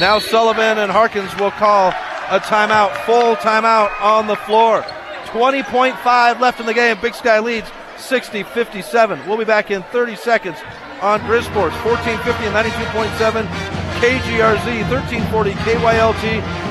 [0.00, 4.82] Now Sullivan and Harkins will call a timeout, full timeout on the floor.
[5.26, 6.96] 20.5 left in the game.
[7.00, 9.26] Big Sky leads 60 57.
[9.26, 10.58] We'll be back in 30 seconds
[11.00, 16.24] on Grizz Sports 1450 and 92.7 KGRZ, 1340 KYLT,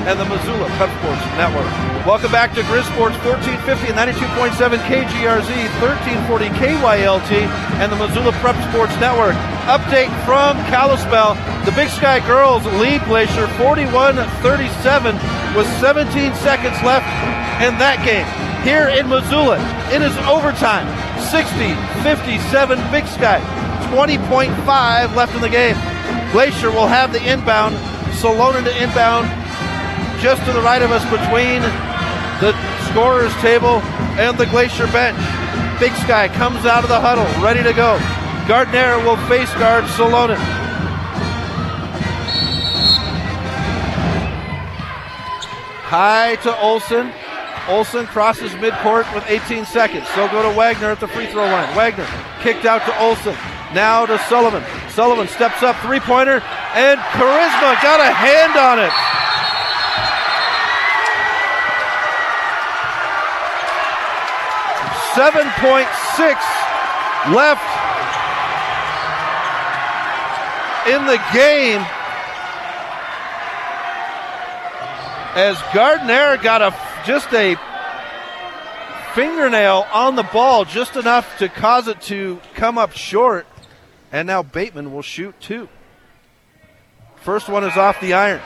[0.06, 1.66] and the Missoula Prep Sports Network.
[2.06, 5.50] Welcome back to Grizz Sports, 1450 and 92.7 KGRZ,
[5.82, 7.32] 1340 KYLT,
[7.82, 9.34] and the Missoula Prep Sports Network.
[9.66, 11.34] Update from Kalispell.
[11.66, 14.14] The Big Sky girls lead Glacier 41
[14.46, 15.18] 37
[15.58, 16.06] with 17
[16.46, 17.10] seconds left
[17.58, 18.26] in that game.
[18.62, 19.58] Here in Missoula,
[19.90, 20.86] it is overtime
[21.18, 21.74] 60
[22.06, 23.42] 57 Big Sky.
[23.90, 25.74] 20.5 left in the game.
[26.36, 27.74] Glacier will have the inbound.
[28.20, 29.24] Salonen to inbound
[30.20, 31.62] just to the right of us between
[32.44, 32.52] the
[32.90, 33.80] scorer's table
[34.20, 35.16] and the Glacier bench.
[35.80, 37.96] Big Sky comes out of the huddle, ready to go.
[38.46, 40.36] Gardner will face guard Salonen.
[45.88, 47.14] High to Olson.
[47.66, 50.06] Olson crosses midcourt with 18 seconds.
[50.08, 51.74] So go to Wagner at the free throw line.
[51.74, 52.06] Wagner
[52.42, 53.34] kicked out to Olson.
[53.74, 54.64] Now to Sullivan.
[54.90, 56.40] Sullivan steps up, three pointer,
[56.74, 58.92] and Charisma got a hand on it.
[65.14, 66.40] Seven point six
[67.34, 67.64] left
[70.86, 71.84] in the game.
[75.34, 76.74] As Gardner got a
[77.04, 77.56] just a
[79.14, 83.46] fingernail on the ball, just enough to cause it to come up short.
[84.16, 85.68] And now Bateman will shoot two.
[87.16, 88.40] First one is off the iron.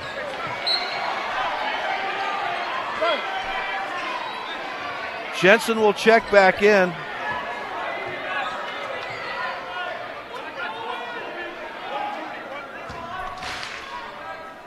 [5.40, 6.92] Jensen will check back in.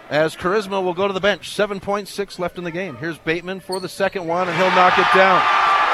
[0.09, 1.49] As Charisma will go to the bench.
[1.49, 2.95] 7.6 left in the game.
[2.95, 5.45] Here's Bateman for the second one, and he'll knock it down.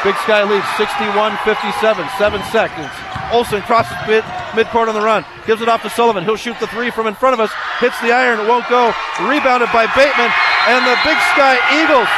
[0.04, 2.92] Big Sky leads 61 57, seven seconds.
[3.34, 4.24] Olson crosses mid
[4.58, 6.24] midcourt on the run, gives it off to Sullivan.
[6.24, 8.94] He'll shoot the three from in front of us, hits the iron, it won't go.
[9.22, 10.32] Rebounded by Bateman,
[10.68, 12.10] and the Big Sky Eagles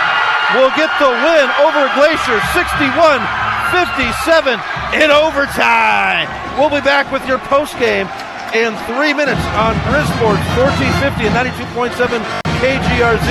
[0.56, 3.24] will get the win over Glacier 61
[3.72, 4.60] 57
[4.99, 6.28] in overtime.
[6.60, 8.08] We'll be back with your post game
[8.53, 13.30] in three minutes on Grizz Sports 1450 and 92.7 KGRZ,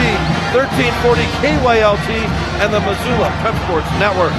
[0.56, 2.10] 1340 KYLT,
[2.64, 4.32] and the Missoula Prep Sports Network.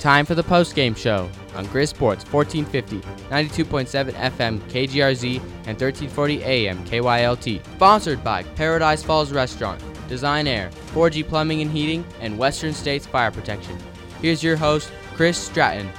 [0.00, 1.28] Time for the post-game show
[1.60, 7.62] on Grizz Sports 1450, 92.7 FM KGRZ, and 1340 AM KYLT.
[7.74, 13.30] Sponsored by Paradise Falls Restaurant, Design Air, 4G Plumbing and Heating, and Western States Fire
[13.30, 13.76] Protection.
[14.22, 15.90] Here's your host, Chris Stratton.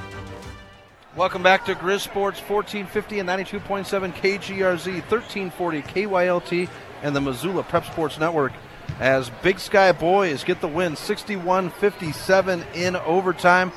[1.16, 6.70] Welcome back to Grizz Sports 1450 and 92.7 KGRZ, 1340 KYLT,
[7.04, 8.54] and the Missoula Prep Sports Network
[9.00, 13.72] as Big Sky Boys get the win 61 57 in overtime.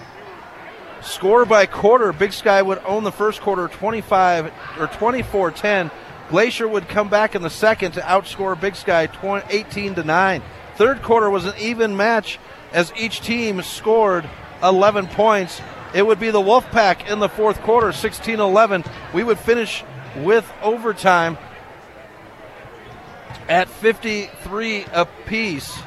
[1.05, 5.91] Score by quarter, Big Sky would own the first quarter 25 or 24 10.
[6.31, 10.43] Glacier would come back in the second to outscore Big Sky 20, 18 to 9.
[10.77, 12.39] Third quarter was an even match
[12.73, 14.29] as each team scored
[14.63, 15.61] 11 points.
[15.95, 18.85] It would be the Wolfpack in the fourth quarter, 16 11.
[19.13, 19.85] We would finish
[20.17, 21.37] with overtime
[23.49, 25.79] at 53 apiece.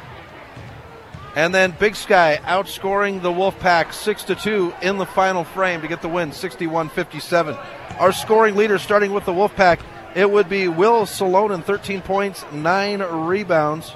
[1.38, 5.88] And then Big Sky outscoring the Wolfpack 6 to 2 in the final frame to
[5.88, 7.56] get the win 61 57.
[8.00, 9.80] Our scoring leader starting with the Wolfpack,
[10.16, 13.94] it would be Will Salonen, 13 points, 9 rebounds,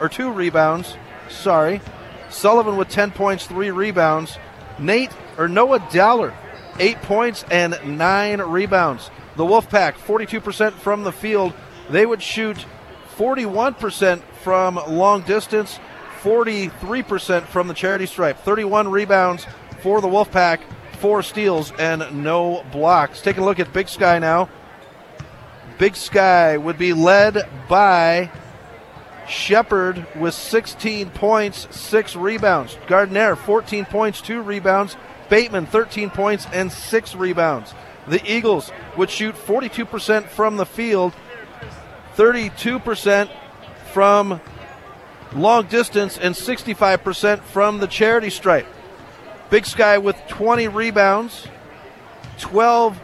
[0.00, 0.96] or 2 rebounds,
[1.28, 1.82] sorry.
[2.30, 4.38] Sullivan with 10 points, 3 rebounds.
[4.78, 6.32] Nate, or Noah Dowler,
[6.78, 9.10] 8 points and 9 rebounds.
[9.36, 11.52] The Wolfpack, 42% from the field.
[11.90, 12.64] They would shoot
[13.18, 15.78] 41% from long distance,
[16.22, 19.46] 43% from the charity stripe, 31 rebounds
[19.80, 20.60] for the Wolfpack,
[20.98, 23.20] four steals, and no blocks.
[23.20, 24.48] Taking a look at Big Sky now.
[25.78, 28.30] Big Sky would be led by
[29.28, 32.78] Shepard with 16 points, 6 rebounds.
[32.86, 34.96] Gardner, 14 points, 2 rebounds.
[35.28, 37.74] Bateman, 13 points and 6 rebounds.
[38.06, 41.14] The Eagles would shoot 42% from the field,
[42.16, 43.30] 32%
[43.92, 44.40] from
[45.34, 48.66] long distance, and 65% from the charity stripe.
[49.50, 51.46] Big Sky with 20 rebounds,
[52.38, 53.00] 12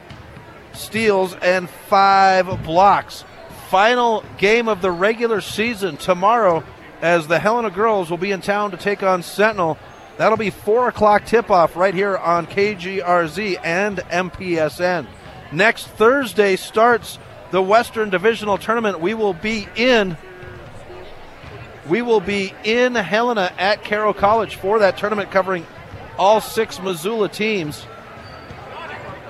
[0.73, 3.25] steals, and 5 blocks.
[3.69, 6.65] Final game of the regular season tomorrow
[7.03, 9.77] as the Helena girls will be in town to take on Sentinel.
[10.17, 15.07] That'll be 4 o'clock tip off right here on KGRZ and MPSN.
[15.53, 17.19] Next Thursday starts
[17.51, 19.01] the Western Divisional Tournament.
[19.01, 20.17] We will be in
[21.89, 25.66] we will be in Helena at Carroll College for that tournament covering
[26.19, 27.86] all six Missoula teams.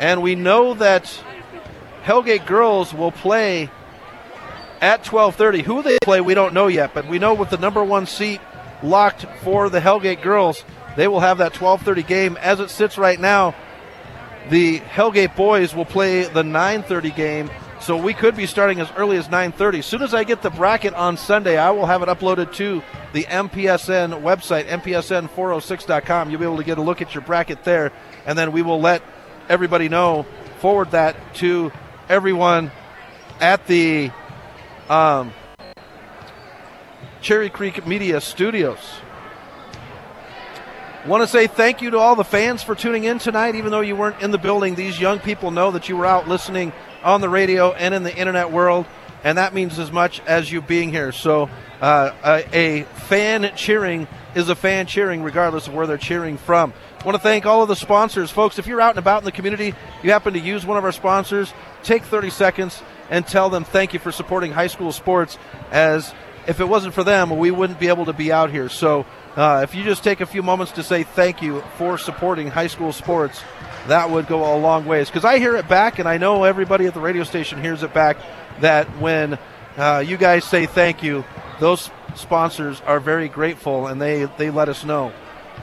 [0.01, 1.23] And we know that
[2.05, 3.71] Hellgate girls will play
[4.81, 5.63] at 12:30.
[5.63, 8.41] Who they play, we don't know yet, but we know with the number one seat
[8.83, 10.65] locked for the Hellgate girls,
[10.97, 12.39] they will have that 12:30 game.
[12.41, 13.55] As it sits right now,
[14.51, 17.51] the Hellgate boys will play the 9:30 game.
[17.89, 19.79] So we could be starting as early as 9:30.
[19.79, 22.83] As soon as I get the bracket on Sunday, I will have it uploaded to
[23.15, 26.29] the MPSN website, mpsn406.com.
[26.29, 27.91] You'll be able to get a look at your bracket there,
[28.27, 29.01] and then we will let
[29.49, 30.27] everybody know.
[30.61, 31.73] Forward that to
[32.11, 32.73] everyone
[33.41, 34.11] at the
[34.91, 35.33] um,
[37.23, 39.01] Cherry Creek Media Studios.
[41.07, 43.81] Want to say thank you to all the fans for tuning in tonight, even though
[43.81, 44.75] you weren't in the building.
[44.75, 48.17] These young people know that you were out listening on the radio and in the
[48.17, 48.87] internet world,
[49.25, 51.13] and that means as much as you being here.
[51.13, 51.51] So,
[51.81, 56.73] uh, a, a fan cheering is a fan cheering, regardless of where they're cheering from.
[57.01, 58.59] I want to thank all of the sponsors, folks.
[58.59, 60.93] If you're out and about in the community, you happen to use one of our
[60.93, 61.53] sponsors,
[61.83, 65.39] take 30 seconds and tell them thank you for supporting high school sports.
[65.71, 66.13] As
[66.47, 68.69] if it wasn't for them, we wouldn't be able to be out here.
[68.69, 69.07] So,
[69.37, 72.67] uh, if you just take a few moments to say thank you for supporting high
[72.67, 73.41] school sports,
[73.87, 75.09] that would go a long ways.
[75.09, 77.95] Because I hear it back, and I know everybody at the radio station hears it
[77.95, 78.17] back
[78.61, 79.39] that when
[79.77, 81.25] uh, you guys say thank you,
[81.61, 85.13] those sponsors are very grateful and they, they let us know.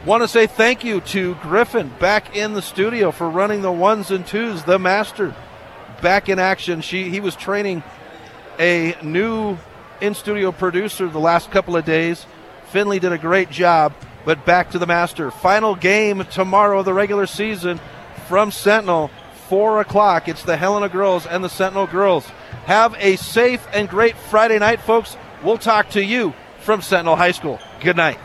[0.05, 4.11] Want to say thank you to Griffin back in the studio for running the ones
[4.11, 5.33] and twos, the master
[6.01, 6.81] back in action.
[6.81, 7.81] She he was training
[8.59, 9.57] a new
[10.01, 12.25] in studio producer the last couple of days.
[12.67, 13.93] Finley did a great job,
[14.25, 15.31] but back to the master.
[15.31, 17.79] Final game tomorrow of the regular season
[18.27, 19.11] from Sentinel,
[19.49, 20.27] 4 o'clock.
[20.27, 22.25] It's the Helena girls and the Sentinel girls.
[22.65, 25.17] Have a safe and great Friday night, folks.
[25.43, 27.59] We'll talk to you from Sentinel High School.
[27.81, 28.17] Good night.